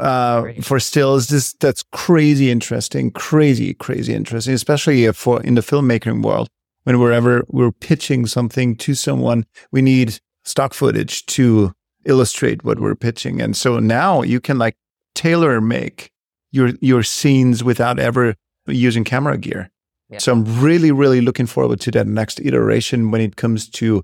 [0.00, 6.22] uh, for stills, this that's crazy interesting, crazy crazy interesting, especially for in the filmmaking
[6.22, 6.48] world.
[6.84, 11.72] When wherever we're pitching something to someone, we need stock footage to
[12.06, 14.76] illustrate what we're pitching, and so now you can like
[15.14, 16.10] tailor make
[16.52, 18.34] your your scenes without ever
[18.66, 19.70] using camera gear.
[20.10, 20.18] Yeah.
[20.18, 24.02] So I'm really, really looking forward to that next iteration when it comes to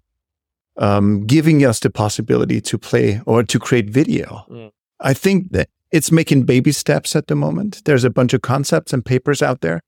[0.77, 4.45] um, giving us the possibility to play or to create video.
[4.51, 4.71] Mm.
[5.01, 7.83] I think that it's making baby steps at the moment.
[7.85, 9.81] There's a bunch of concepts and papers out there.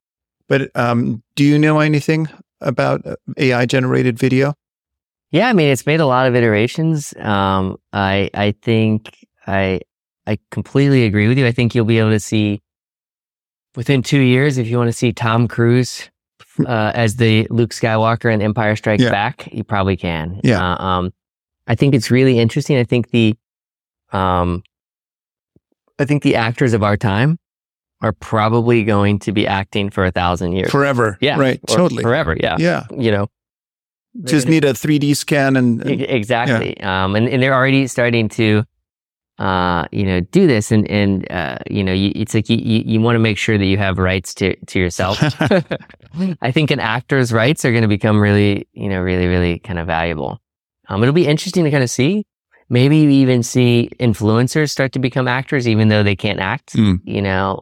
[0.46, 2.28] But um, do you know anything
[2.60, 3.02] about
[3.38, 4.54] AI generated video?
[5.30, 7.12] Yeah, I mean, it's made a lot of iterations.
[7.18, 9.80] Um, I I think I
[10.26, 11.46] I completely agree with you.
[11.46, 12.62] I think you'll be able to see
[13.76, 16.08] within two years if you want to see Tom Cruise
[16.66, 19.10] uh, as the Luke Skywalker in Empire Strikes Yeah.
[19.10, 19.48] Back.
[19.52, 20.40] You probably can.
[20.44, 20.60] Yeah.
[20.74, 21.12] Uh, um,
[21.66, 22.76] I think it's really interesting.
[22.76, 23.34] I think the
[24.12, 24.62] um,
[25.98, 27.38] I think the actors of our time
[28.00, 30.70] are probably going to be acting for a thousand years.
[30.70, 31.16] Forever.
[31.20, 31.58] yeah, Right.
[31.66, 32.02] Totally.
[32.02, 32.36] forever.
[32.38, 32.84] Yeah, Yeah.
[32.96, 33.28] you know,
[34.14, 36.78] they're Just gonna- need a 3D scan and, and- Exactly.
[36.80, 38.64] Um, and, and they're already starting to,
[39.38, 40.70] uh, you know, do this.
[40.70, 43.58] And, and, uh, you know, you, it's like you, you, you want to make sure
[43.58, 45.18] that you have rights to, to yourself.
[46.42, 49.78] I think an actor's rights are going to become really, you know, really, really kind
[49.80, 50.40] of valuable.
[50.88, 52.24] Um, it'll be interesting to kind of see.
[52.68, 57.00] Maybe you even see influencers start to become actors, even though they can't act, Mm.
[57.04, 57.58] you know,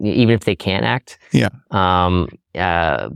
[0.00, 1.18] even if they can't act.
[1.32, 1.48] Yeah.
[1.70, 3.08] Um, uh,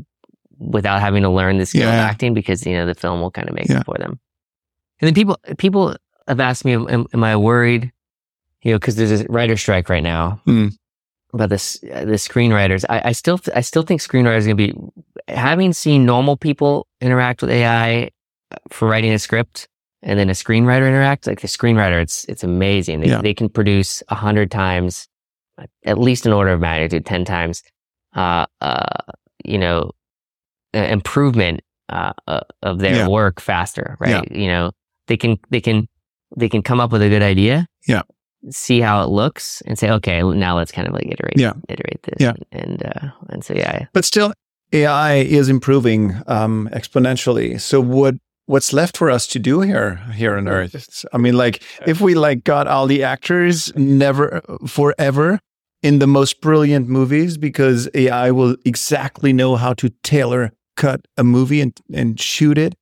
[0.58, 3.48] without having to learn the skill of acting because, you know, the film will kind
[3.48, 3.80] of make Yeah.
[3.80, 4.18] it for them.
[5.00, 5.96] And then people, people
[6.26, 7.92] have asked me, am, am I worried?
[8.62, 10.76] You know, cause there's a writer strike right now Mm.
[11.32, 12.84] about this, uh, the screenwriters.
[12.88, 14.74] I, I still, I still think screenwriters are going to be,
[15.32, 18.10] having seen normal people interact with AI
[18.70, 19.68] for writing a script
[20.02, 23.00] and then a screenwriter interact, like the screenwriter, it's, it's amazing.
[23.00, 23.20] They, Yeah.
[23.22, 25.06] they can produce a hundred times,
[25.84, 27.62] at least an order of magnitude, 10 times,
[28.16, 28.86] uh, uh,
[29.44, 29.90] you know,
[30.84, 33.08] improvement, uh, uh, of their Yeah.
[33.08, 34.30] work faster, right?
[34.30, 34.72] You know,
[35.06, 35.86] they can, they can,
[36.36, 37.66] they can come up with a good idea.
[37.86, 38.02] Yeah.
[38.50, 41.54] See how it looks and say, okay, now let's kind of like iterate, Yeah.
[41.68, 42.16] iterate this.
[42.20, 42.34] Yeah.
[42.52, 43.86] And, uh, and so, yeah.
[43.92, 44.32] But still,
[44.72, 47.58] AI is improving um, exponentially.
[47.60, 48.14] So what
[48.46, 50.74] what's left for us to do here here on Earth?
[50.74, 55.38] It's- I mean, like if we like got all the actors never forever
[55.82, 61.24] in the most brilliant movies because AI will exactly know how to tailor cut a
[61.24, 62.74] movie and and shoot it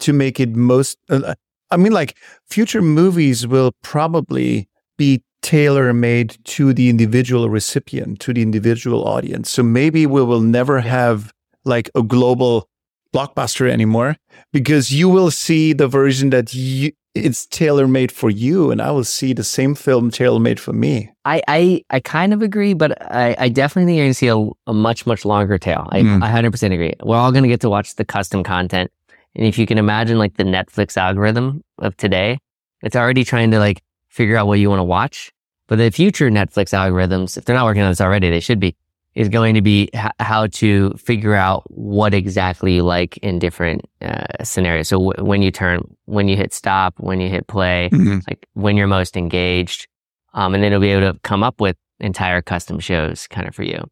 [0.00, 0.98] to make it most.
[1.08, 1.34] Uh,
[1.70, 2.16] I mean, like
[2.46, 4.68] future movies will probably
[4.98, 9.50] be tailor made to the individual recipient, to the individual audience.
[9.50, 11.32] So maybe we will never have
[11.64, 12.68] like a global
[13.14, 14.16] Blockbuster anymore
[14.52, 18.90] because you will see the version that you, it's tailor made for you, and I
[18.90, 21.10] will see the same film tailor made for me.
[21.24, 24.26] I, I, I kind of agree, but I, I definitely think you're going to see
[24.28, 25.88] a, a, much, much longer tail.
[25.92, 26.22] I, Mm.
[26.22, 26.92] I 100% agree.
[27.04, 28.90] We're all going to get to watch the custom content.
[29.36, 32.38] And if you can imagine like the Netflix algorithm of today,
[32.82, 35.30] it's already trying to like figure out what you want to watch.
[35.66, 38.76] But the future Netflix algorithms, if they're not working on this already, they should be,
[39.14, 43.82] is going to be h- how to figure out what exactly you like in different
[44.02, 44.88] uh, scenarios.
[44.88, 48.76] So w- when you turn, when you hit stop, when you hit play, like when
[48.76, 49.86] you're most engaged.
[50.32, 53.54] Um, and then it'll be able to come up with entire custom shows kind of
[53.54, 53.84] for you.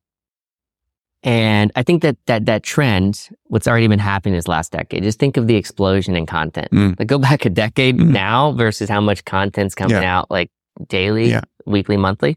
[1.25, 5.21] And I think that, that, that trend, what's already been happening this last decade, just
[5.21, 6.69] think of the explosion in content.
[6.73, 6.99] Mm.
[6.99, 8.09] Like go back a decade Mm.
[8.11, 10.19] now versus how much content's coming Yeah.
[10.19, 10.51] out like
[10.89, 11.43] daily, Yeah.
[11.65, 12.37] weekly, monthly.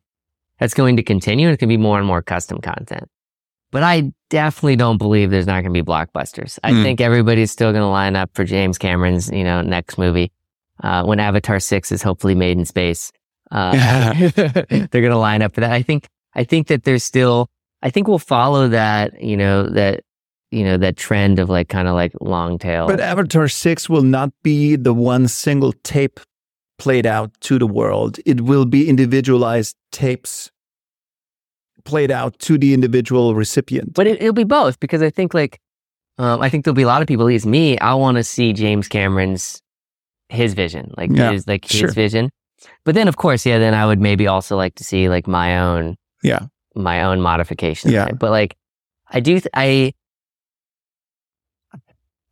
[0.59, 1.47] That's going to continue.
[1.47, 3.09] and It can be more and more custom content.
[3.71, 6.57] But I definitely don't believe there's not going to be blockbusters.
[6.63, 6.83] I Mm.
[6.83, 10.31] think everybody's still going to line up for James Cameron's, you know, next movie.
[10.81, 13.11] Uh, when Avatar 6 is hopefully made in space.
[13.51, 13.71] Uh,
[14.35, 15.71] they're going to line up for that.
[15.71, 17.47] I think, I think that there's still,
[17.81, 20.01] I think we'll follow that, you know, that,
[20.51, 22.87] you know, that trend of like kind of like long tail.
[22.87, 26.19] But Avatar 6 will not be the one single tape
[26.77, 28.19] played out to the world.
[28.25, 30.51] It will be individualized tapes
[31.83, 33.93] played out to the individual recipient.
[33.93, 35.59] But it, it'll be both because I think like,
[36.17, 38.23] um, I think there'll be a lot of people, at least me, I want to
[38.23, 39.61] see James Cameron's,
[40.29, 41.91] his vision, like Yeah, his, like his sure.
[41.91, 42.31] vision.
[42.85, 45.59] But then of course, yeah, then I would maybe also like to see like my
[45.59, 46.47] own, Yeah.
[46.75, 47.93] my own modifications.
[47.93, 48.09] Yeah.
[48.11, 48.55] But like,
[49.11, 49.93] I do, th- I,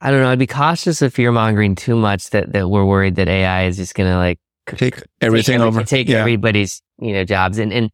[0.05, 0.29] I don't know.
[0.29, 3.77] I'd be cautious of fear mongering too much that, that we're worried that AI is
[3.77, 4.37] just going to like
[4.67, 5.83] Take everything take every- over.
[5.83, 6.17] take yeah.
[6.19, 7.89] everybody's you know jobs and and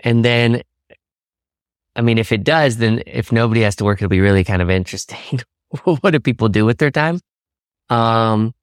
[0.00, 0.62] and then
[1.96, 4.62] i mean if it does then if nobody has to work it'll be really kind
[4.62, 5.40] of interesting
[5.84, 7.20] what do people do with their time
[7.90, 8.54] um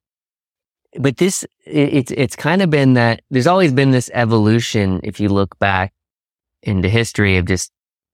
[0.98, 5.20] but this it, it's it's kind of been that there's always been this evolution if
[5.20, 5.92] you look back
[6.64, 7.70] into history of just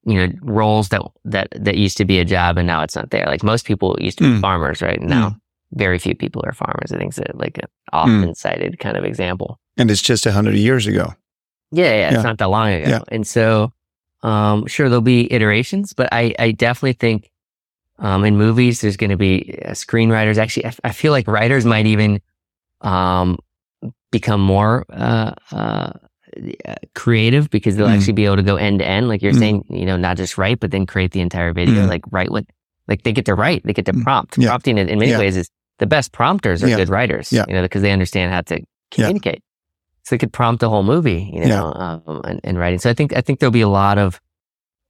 [0.07, 3.11] you know roles that that that used to be a job and now it's not
[3.11, 4.41] there like most people used to be Mm.
[4.41, 5.37] farmers right and now
[5.73, 9.05] very few people are farmers i think it's a, like an often cited kind of
[9.05, 11.13] example and it's just a 100 years ago.
[11.73, 12.15] yeah, yeah, Yeah.
[12.15, 12.89] it's not that long ago.
[12.89, 13.01] Yeah.
[13.09, 13.73] And so,
[14.23, 17.31] um, sure, there'll be iterations, but I, I definitely think,
[17.99, 20.39] um, in movies, there's going to be uh, screenwriters.
[20.39, 22.23] Actually, I, I feel like writers might even,
[22.81, 23.39] um,
[24.11, 25.93] become more, uh, uh,
[26.95, 27.97] creative because they'll Mm.
[27.97, 29.09] actually be able to go end to end.
[29.09, 29.39] Like you're Mm.
[29.39, 31.89] saying, you know, not just write, but then create the entire video, Mm.
[31.89, 32.45] like write what,
[32.89, 34.03] like they get to write, they get to Mm.
[34.03, 34.39] prompt.
[34.39, 34.49] Yeah.
[34.49, 35.19] Prompting in, in many Yeah.
[35.19, 37.45] ways is the best prompters are good writers, Yeah.
[37.49, 38.61] you know, because they understand how to
[38.91, 39.43] communicate.
[40.05, 42.79] So they could prompt a whole movie, you know, um, and, and writing.
[42.79, 44.21] So I think I think there'll be a lot of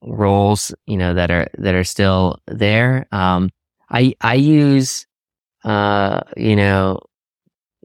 [0.02, 3.06] roles, you know, that are that are still there.
[3.12, 3.50] Um,
[3.90, 5.06] I I use,
[5.64, 7.00] uh, you know,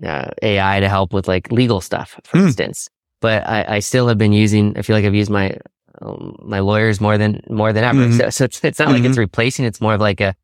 [0.05, 2.45] uh, AI to help with like legal stuff, for Hmm.
[2.47, 2.89] instance.
[3.21, 4.77] But I, I still have been using.
[4.77, 5.55] I feel like I've used my
[6.01, 7.99] um, my lawyers more than more than ever.
[8.07, 8.17] Mhm.
[8.17, 9.65] So, so it's it's not like it's replacing.
[9.65, 10.35] It's more of like a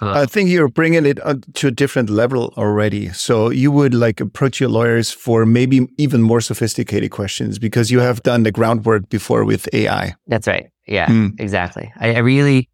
[0.00, 1.18] I think you're bringing it
[1.54, 3.10] to a different level already.
[3.12, 8.00] So you would like approach your lawyers for maybe even more sophisticated questions because you
[8.00, 10.14] have done the groundwork before with AI.
[10.26, 10.66] That's right.
[10.86, 11.38] Yeah, Mm.
[11.40, 11.92] exactly.
[11.98, 12.68] I, I really,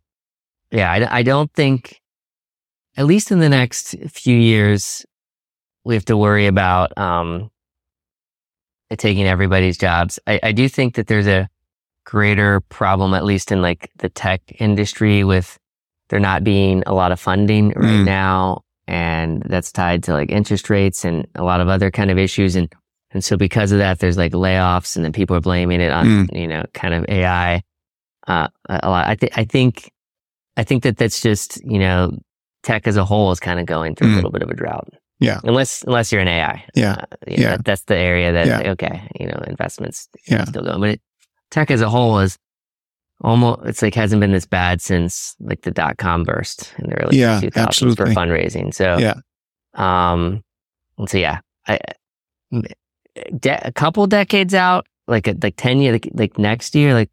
[0.72, 2.00] yeah, I, I don't think,
[2.96, 5.04] at least in the next few years,
[5.84, 7.50] we have to worry about um,
[8.96, 10.18] taking everybody's jobs.
[10.26, 11.48] I, I do think that there's a
[12.04, 15.58] greater problem, at least in like the tech industry, with
[16.08, 18.04] there not being a lot of funding right Mm.
[18.04, 22.18] now, and that's tied to like interest rates and a lot of other kind of
[22.18, 22.72] issues and.
[23.12, 26.28] And so because of that, there's like layoffs and then people are blaming it on,
[26.32, 27.60] you know, kind of AI
[28.28, 29.08] uh, a lot.
[29.08, 29.90] I think I think
[30.56, 32.16] I think that that's just you know
[32.62, 34.14] tech as a whole is kind of going through a Mm.
[34.14, 34.90] little bit of a drought.
[35.20, 35.40] Yeah.
[35.44, 36.64] Unless unless you're in AI.
[36.74, 36.92] Yeah.
[36.92, 36.96] Uh,
[37.28, 37.50] know, Yeah.
[37.56, 38.70] that- that's the area that Yeah.
[38.72, 40.44] okay, you know, investments Yeah.
[40.44, 41.00] still going, but it,
[41.50, 42.38] tech as a whole is
[43.22, 46.96] almost it's like hasn't been this bad since like the dot com burst in the
[47.02, 48.14] early Yeah, 2000s absolutely.
[48.14, 48.72] for fundraising.
[48.74, 49.14] So Yeah.
[49.74, 50.42] um,
[51.06, 51.78] so yeah, I.
[53.38, 57.10] De- a couple decades out, like a, like ten year, like, like next year, like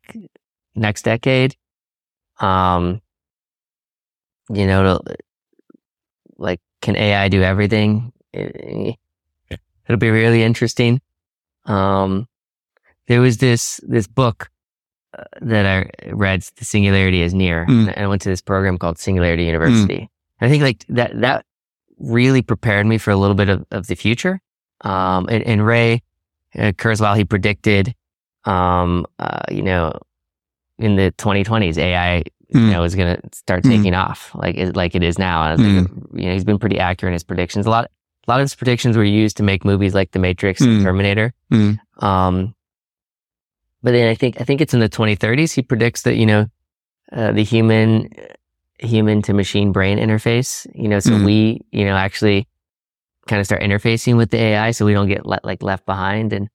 [0.75, 1.55] next decade,
[2.39, 3.01] um,
[4.53, 5.05] you know, it'll-
[6.37, 8.11] like can AI do everything?
[8.33, 11.01] It'll be really interesting.
[11.65, 12.27] Um,
[13.07, 14.49] there was this this book
[15.17, 17.93] uh, that I read, "The Singularity is Near," Mm.
[17.95, 20.09] and I went to this program called Singularity University.
[20.41, 21.45] I think like that that
[21.97, 24.39] really prepared me for a little bit of, of the future.
[24.81, 26.03] Um, and, and Ray
[26.55, 27.95] uh, Kurzweil, he predicted,
[28.45, 29.93] um, uh, you know,
[30.77, 32.71] in the 2020s, AI you Mm.
[32.71, 33.69] know is going to start Mm.
[33.71, 35.41] taking off like it, like it is now.
[35.41, 37.65] I think, you know, he's been pretty accurate in his predictions.
[37.65, 37.85] A lot
[38.27, 40.67] a lot of his predictions were used to make movies like The Matrix Mm.
[40.77, 41.33] and Terminator.
[41.51, 41.79] Mm.
[42.03, 42.55] Um,
[43.83, 45.53] but then I think I think it's in the 2030s.
[45.53, 46.47] He predicts that you know
[47.11, 48.09] uh, the human
[48.79, 50.67] human to machine brain interface.
[50.75, 51.25] You know, so Mm.
[51.25, 52.47] we you know actually
[53.27, 56.31] kind of start interfacing with the AI, so we don't get le- like left behind.
[56.33, 56.49] And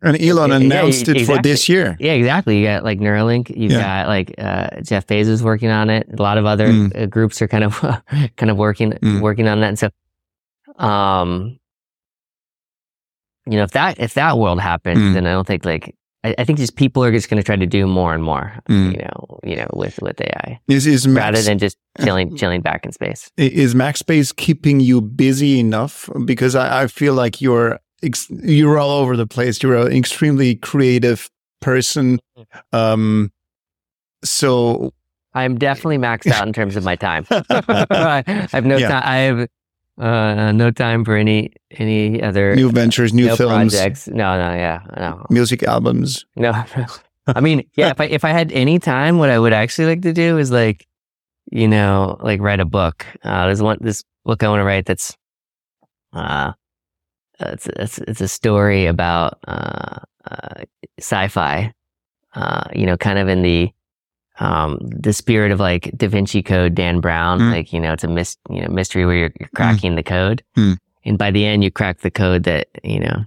[0.00, 1.96] And Elon Yeah, yeah, announced it for this year.
[1.98, 2.58] yeah, exactly.
[2.60, 3.50] You got like Neuralink.
[3.56, 4.04] You've Yeah.
[4.04, 6.06] got like uh, Jeff Bezos working on it.
[6.16, 7.02] A lot of other Mm.
[7.02, 7.80] uh, groups are kind of
[8.36, 9.20] kind of working Mm.
[9.20, 9.68] working on that.
[9.68, 9.90] And so,
[10.78, 11.58] um,
[13.46, 15.14] you know, if that if that world happens, Mm.
[15.14, 15.94] then I don't think like
[16.24, 18.52] I, I think just people are just going to try to do more and more.
[18.68, 18.92] Mm.
[18.92, 22.60] You know, you know, with with AI Is is rather Max, than just chilling chilling
[22.60, 23.30] back in space.
[23.36, 26.08] is Max Space keeping you busy enough?
[26.24, 29.62] Because I, I feel like you're ex- you're all over the place.
[29.62, 31.28] You're an extremely creative
[31.60, 32.18] person.
[32.72, 33.32] Um,
[34.24, 34.92] so
[35.34, 37.26] I'm definitely maxed out in terms of my time.
[37.30, 38.22] I
[38.52, 38.88] have no Yeah.
[38.88, 39.02] time.
[39.04, 39.48] I have
[39.98, 44.06] uh, no time for any any other new ventures, new no films, projects.
[44.08, 46.24] No, no, yeah, no, music albums.
[46.36, 46.52] no.
[47.26, 47.90] I mean, yeah.
[47.90, 50.50] If I if I had any time, what I would actually like to do is
[50.50, 50.86] like,
[51.50, 53.04] you know, like write a book.
[53.22, 55.16] Uh, there's one this book I want to write that's,
[56.12, 56.52] uh,
[57.40, 59.98] it's it's it's a story about uh,
[60.30, 60.64] uh
[60.98, 61.72] sci-fi.
[62.34, 63.70] Uh, you know, kind of in the
[64.40, 67.40] um the spirit of like Da Vinci Code, Dan Brown.
[67.40, 67.52] Mm.
[67.52, 70.42] Like you know, it's a mis- you know mystery where you're, you're cracking the code,
[70.56, 70.76] Mm.
[71.04, 73.24] and by the end you crack the code that you know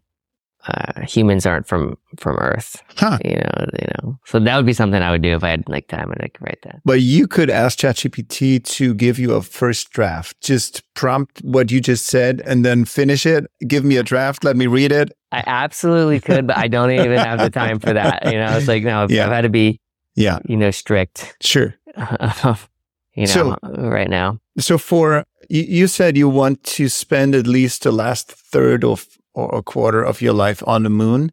[0.68, 2.82] uh, humans aren't from from Earth.
[2.97, 3.18] Huh.
[3.26, 4.20] You know, you know.
[4.26, 6.28] So that would be something I would do if I had like time and I
[6.28, 6.82] could write that.
[6.86, 10.39] But you could ask ChatGPT to give you a first draft.
[10.41, 13.45] Just prompt what you just said and then finish it.
[13.68, 14.43] Give me a draft.
[14.43, 15.12] Let me read it.
[15.32, 18.26] I absolutely could, but I don't even have the time for that.
[18.26, 19.26] You know, it's like no, Yeah.
[19.26, 19.80] I've had to be
[20.16, 21.36] Yeah, you know strict.
[21.41, 21.74] sure.
[23.16, 24.39] you know, So- right now.
[24.59, 29.07] So for you, you said you want to spend at least the last third of
[29.34, 31.32] or a quarter of your life on the moon.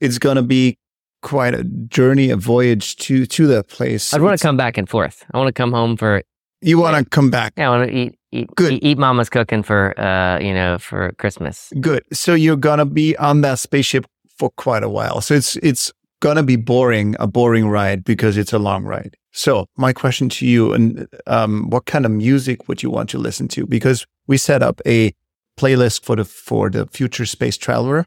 [0.00, 0.76] It's gonna be
[1.22, 4.14] quite a journey, a voyage to to that place.
[4.14, 5.24] I'd want to come back and forth.
[5.32, 6.22] I want to come home for
[6.62, 7.52] You want to come back.
[7.56, 7.70] yeah.
[7.70, 8.72] I want to eat eat Good.
[8.74, 11.72] Eat, eat mama's cooking for uh you know for Christmas.
[11.80, 12.02] Good.
[12.12, 14.06] So you're gonna be on that spaceship
[14.38, 15.20] for quite a while.
[15.20, 19.16] So it's it's gonna be boring, a boring ride because it's a long ride.
[19.32, 23.18] So my question to you, and um, what kind of music would you want to
[23.18, 23.66] listen to?
[23.66, 25.12] Because we set up a
[25.58, 28.04] playlist for the for the future space traveler,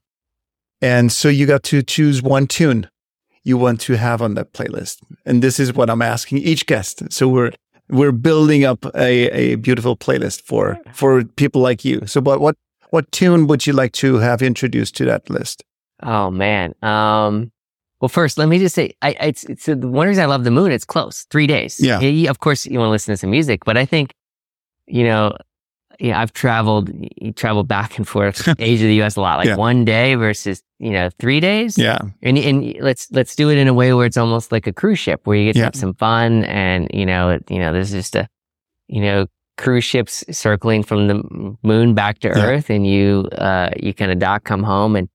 [0.82, 2.90] and so you got to choose one tune
[3.44, 4.98] you want to have on that playlist.
[5.26, 7.12] And this is what I'm asking each guest.
[7.12, 7.52] So we're
[7.90, 12.02] we're building up a, a beautiful playlist for for people like you.
[12.06, 12.56] So what what
[12.92, 15.64] what tune would you like to have introduced to that list?
[16.04, 16.74] Oh man.
[16.82, 17.52] Um.
[18.02, 20.50] Well, first, let me just say, I, it's, it's the one reason I love the
[20.50, 20.72] moon.
[20.72, 21.80] It's close, three days.
[21.80, 22.00] Yeah.
[22.00, 24.12] you- of course, you want to listen to some music, but I think,
[24.88, 25.38] you know,
[26.02, 26.90] yeah, I've traveled,
[27.22, 29.16] you traveled back and forth, Asia, the U.S.
[29.16, 29.38] a lot.
[29.38, 29.56] Like Yeah.
[29.56, 31.78] one day versus you know three days.
[31.78, 32.00] Yeah.
[32.24, 35.00] and and let's let's do it in a way where it's almost like a cruise
[35.00, 35.66] ship, where you get to Yeah.
[35.66, 38.28] have some fun, and you know, it, you know, there's just a,
[38.88, 39.28] you know,
[39.58, 42.46] cruise ships circling from the moon back to Yeah.
[42.46, 45.08] Earth, and you uh you kind of dock, come home, and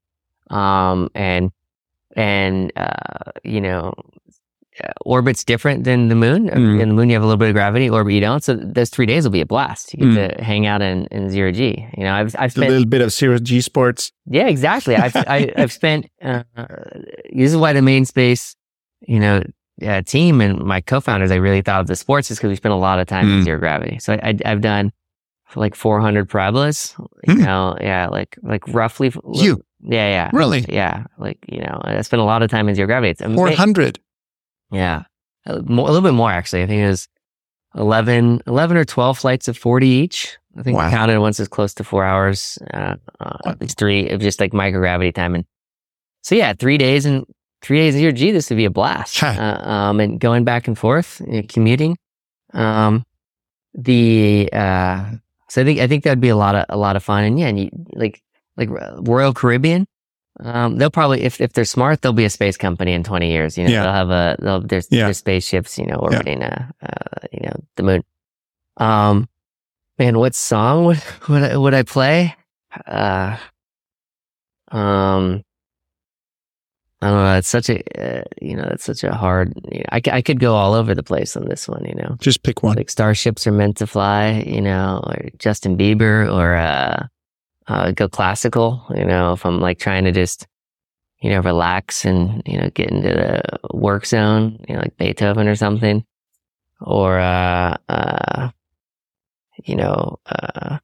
[0.49, 1.51] um and
[2.15, 3.93] and uh you know.
[4.83, 6.49] Uh, orbit's different than the moon.
[6.49, 6.79] Mm.
[6.81, 7.89] In the moon, you have a little bit of gravity.
[7.89, 8.43] Orbit, you don't.
[8.43, 9.93] So those three days will be a blast.
[9.93, 11.87] You get to hang out in, in zero g.
[11.97, 14.11] You know, I've I've spent A little bit of Zero G Sports.
[14.25, 14.95] yeah, exactly.
[14.95, 16.07] I've I, I've spent.
[16.21, 18.55] Uh, this is why the Made in Space,
[19.07, 19.41] you know,
[19.85, 21.31] uh, team and my co-founders.
[21.31, 23.39] I really thought of the sports is because we spent a lot of time in
[23.41, 23.43] Mm.
[23.45, 23.97] zero gravity.
[23.99, 24.91] So I, have done
[25.55, 26.95] like 400 parabolas.
[27.27, 27.45] You Mm.
[27.45, 29.11] know, yeah, like like roughly.
[29.33, 31.05] You Yeah, yeah, really yeah.
[31.17, 33.11] Like you know, I spent a lot of time in zero gravity.
[33.11, 33.99] It's ama- four hundred.
[34.71, 35.03] Yeah,
[35.45, 36.63] a, more, a little bit more actually.
[36.63, 37.07] I think it was
[37.75, 40.37] 11, 11 or twelve flights of forty each.
[40.57, 40.87] I think Wow.
[40.87, 42.57] I counted once as close to four hours.
[42.73, 45.45] Uh, uh, at least three of just like microgravity time, and
[46.23, 47.25] so yeah, three days and
[47.61, 48.31] three days of zero G.
[48.31, 49.19] This would be a blast.
[49.19, 49.27] Huh.
[49.37, 51.97] Uh, um, and going back and forth, you know, commuting.
[52.53, 53.05] Um,
[53.75, 55.11] the uh,
[55.49, 57.39] so I think I think that'd be a lot of a lot of fun, and
[57.39, 58.21] yeah, and you, like
[58.55, 59.85] like Royal Caribbean.
[60.39, 63.57] Um, they'll probably, if, if they're smart, they'll be a space company in 20 years.
[63.57, 63.83] You know, Yeah.
[63.83, 65.05] they'll have a, they'll, there's, Yeah.
[65.05, 68.03] there's spaceships, you know, orbiting, uh, uh, you know, the moon.
[68.77, 69.27] Um,
[69.97, 72.35] man, what song would, would I, would I play?
[72.85, 73.37] Uh,
[74.71, 75.43] um,
[77.01, 77.37] I don't know.
[77.37, 77.79] It's such a,
[78.19, 80.95] uh, you know, it's such a hard, you know, I, I could go all over
[80.95, 82.75] the place on this one, you know, Just pick one.
[82.75, 87.05] like starships are meant to fly, you know, or Justin Bieber or, uh,
[87.67, 90.47] uh, go classical, you know, if I'm like trying to just,
[91.21, 93.41] you know, relax and, you know, get into the
[93.73, 96.05] work zone, you know, like Beethoven or something.
[96.81, 98.49] or uh, uh,
[99.65, 100.77] you know, uh,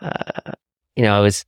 [0.00, 0.52] uh,
[0.96, 1.44] you know, I was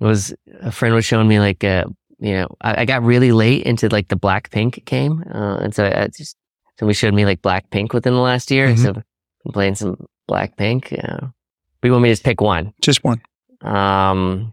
[0.00, 1.84] was a friend was showing me like uh,
[2.18, 5.84] you know, I, I got really late into like the Blackpink game, uh, and so
[5.84, 6.36] I just
[6.78, 8.78] somebody showed me like Blackpink within the last year, Mhm.
[8.82, 10.92] so been playing some Blackpink.
[10.92, 11.26] Uh,
[11.80, 12.72] but you want me to just pick one?
[12.80, 13.20] Just one.
[13.64, 14.52] Um.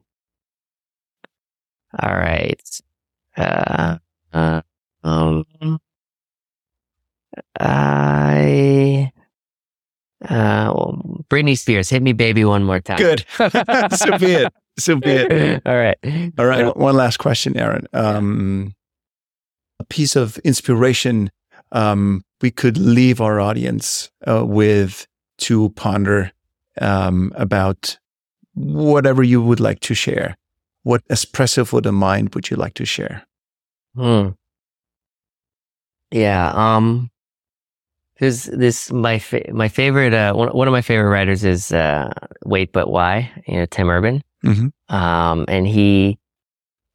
[2.00, 2.82] All right.
[3.36, 3.98] Uh.
[4.34, 4.62] uh
[5.04, 5.46] um.
[7.60, 9.12] I.
[10.24, 10.72] Uh.
[10.74, 12.98] Well, Britney Spears, hit me, baby, one more time.
[12.98, 13.26] Good.
[13.38, 14.54] so be it.
[14.80, 15.62] So be it.
[15.66, 15.98] All right.
[16.38, 16.76] All right.
[16.76, 17.88] One last question, Aaron.
[17.94, 18.76] Um,
[19.80, 21.32] a piece of inspiration
[21.72, 25.08] um, we could leave our audience uh, with
[25.40, 26.32] to ponder
[26.80, 27.98] um, about
[28.56, 30.36] whatever you would like to share.
[30.84, 33.24] What espresso for the mind would you like to share?
[33.96, 34.30] Hmm.
[36.12, 36.52] Yeah.
[36.54, 37.10] Um.
[38.20, 42.12] There's this my fa- my favorite uh one one of my favorite writers is uh
[42.46, 44.72] Wait But Why you know Tim Urban Mhm.
[44.90, 46.20] um and he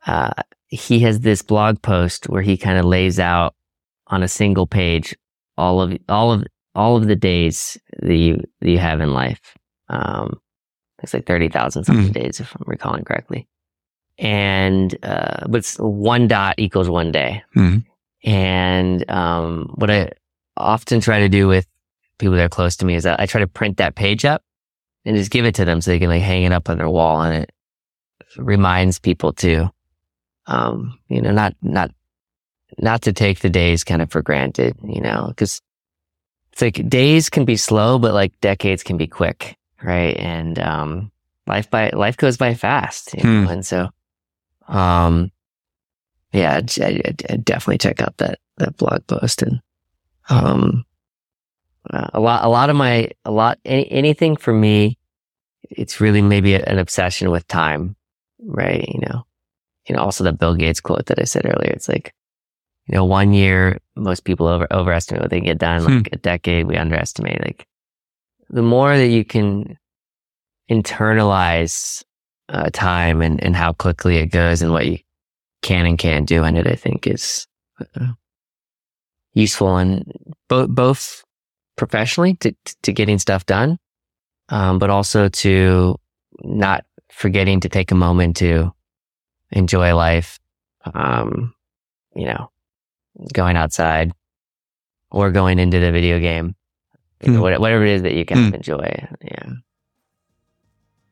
[0.06, 0.30] uh
[0.68, 3.54] he has this blog post where he kind of lays out
[4.06, 5.16] on a single page
[5.58, 6.44] all of all of
[6.76, 9.56] all of the days that you that you have in life
[9.88, 10.38] um
[11.02, 13.46] it's like thirty thousand something days if I'm recalling correctly.
[14.18, 17.42] And uh but one dot equals one day.
[17.54, 17.84] Mhm.
[18.24, 20.10] and um, what I
[20.56, 21.66] often try to do with
[22.18, 24.42] people that are close to me is that I try to print that page up
[25.04, 26.88] and just give it to them so they can like hang it up on their
[26.88, 27.50] wall, and it
[28.38, 29.70] reminds people to,
[30.46, 31.90] um, you know, not not
[32.78, 35.60] not to take the days kind of for granted, you know, because
[36.52, 40.16] it's like days can be slow, but like decades can be quick, right?
[40.16, 41.10] And um,
[41.46, 43.88] life by life goes by fast, you know, and so,
[44.68, 45.30] um,
[46.32, 49.60] yeah, I'd, I'd definitely check out that that blog post and
[50.28, 50.84] um
[51.90, 54.98] uh, a lot a lot of my a lot any, anything for me
[55.70, 57.94] it's really maybe an obsession with time
[58.44, 59.24] right you know
[59.88, 62.12] you know also the bill gates quote that i said earlier it's like
[62.88, 65.96] you know one year most people over overestimate what they get done Hmm.
[65.98, 67.66] like a decade we underestimate like
[68.50, 69.76] the more that you can
[70.70, 72.04] internalize
[72.48, 74.98] uh, time and, and how quickly it goes and what you
[75.62, 77.46] can and can't do in it, I think is
[77.80, 78.12] uh,
[79.32, 80.12] useful and
[80.48, 81.24] both both
[81.76, 83.78] professionally to to getting stuff done,
[84.48, 85.96] um, but also to
[86.42, 88.72] not forgetting to take a moment to
[89.50, 90.38] enjoy life.
[90.94, 91.52] Um,
[92.14, 92.50] you know,
[93.32, 94.12] going outside
[95.10, 96.54] or going into the video game,
[97.22, 97.42] you know, Hmm.
[97.42, 98.46] what- whatever it is that you can Hmm.
[98.48, 99.06] of enjoy.
[99.22, 99.52] Yeah,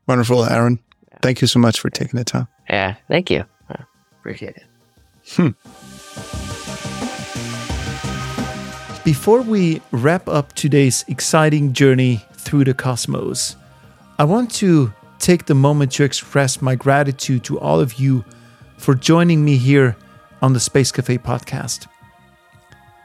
[0.07, 0.79] Wonderful, Aaron.
[1.23, 2.47] Thank you so much for taking the time.
[2.69, 2.97] yeah.
[3.09, 3.45] Thank you.
[3.71, 3.85] Uh,
[4.21, 5.55] appreciate it.
[9.05, 13.55] Before we wrap up today's exciting journey through the cosmos,
[14.19, 18.25] I want to take the moment to express my gratitude to all of you
[18.79, 19.97] for joining me here
[20.41, 21.87] on the Space Cafe podcast.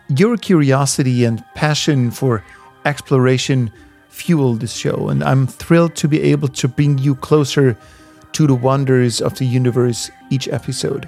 [0.08, 2.44] Your curiosity and passion for
[2.86, 3.72] exploration
[4.10, 7.78] fuel this show, and I'm thrilled to be able to bring you closer
[8.34, 11.08] to the wonders of the universe each episode.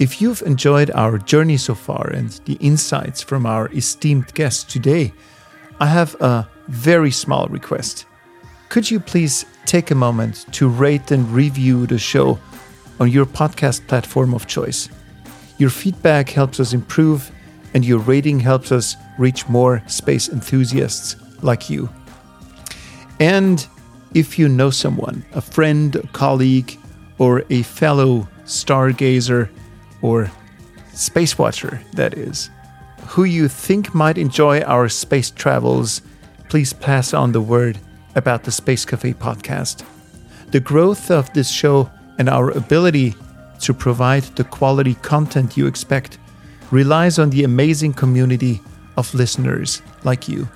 [0.00, 5.12] If you've enjoyed our journey so far and the insights from our esteemed guests today,
[5.78, 8.06] I have a very small request.
[8.70, 12.40] Could you please take a moment to rate and review the show
[12.98, 14.88] on your podcast platform of choice?
[15.58, 17.30] Your feedback helps us improve,
[17.74, 21.90] and your rating helps us reach more space enthusiasts like you.
[23.20, 23.66] And
[24.14, 26.78] if you know someone, a friend, a colleague,
[27.18, 29.48] or a fellow stargazer
[30.02, 30.30] or
[30.92, 32.50] space watcher, that is,
[33.08, 36.00] who you think might enjoy our space travels,
[36.48, 37.78] please pass on the word
[38.14, 39.84] about the Space Cafe podcast.
[40.50, 43.14] The growth of this show and our ability
[43.60, 46.18] to provide the quality content you expect
[46.74, 48.60] relies on the amazing community
[48.96, 50.48] of listeners like you.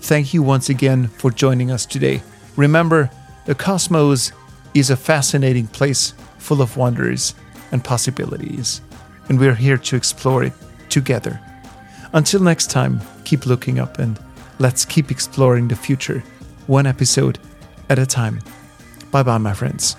[0.00, 2.22] Thank you once again for joining us today.
[2.56, 3.10] Remember,
[3.46, 4.32] the cosmos
[4.74, 7.34] is a fascinating place full of wonders
[7.72, 8.82] and possibilities,
[9.30, 10.52] and we're here to explore it
[10.90, 11.40] together.
[12.12, 14.18] Until next time, keep looking up and
[14.58, 16.22] let's keep exploring the future,
[16.66, 17.38] one episode
[17.88, 18.40] at a time.
[19.10, 19.96] Bye bye, my friends.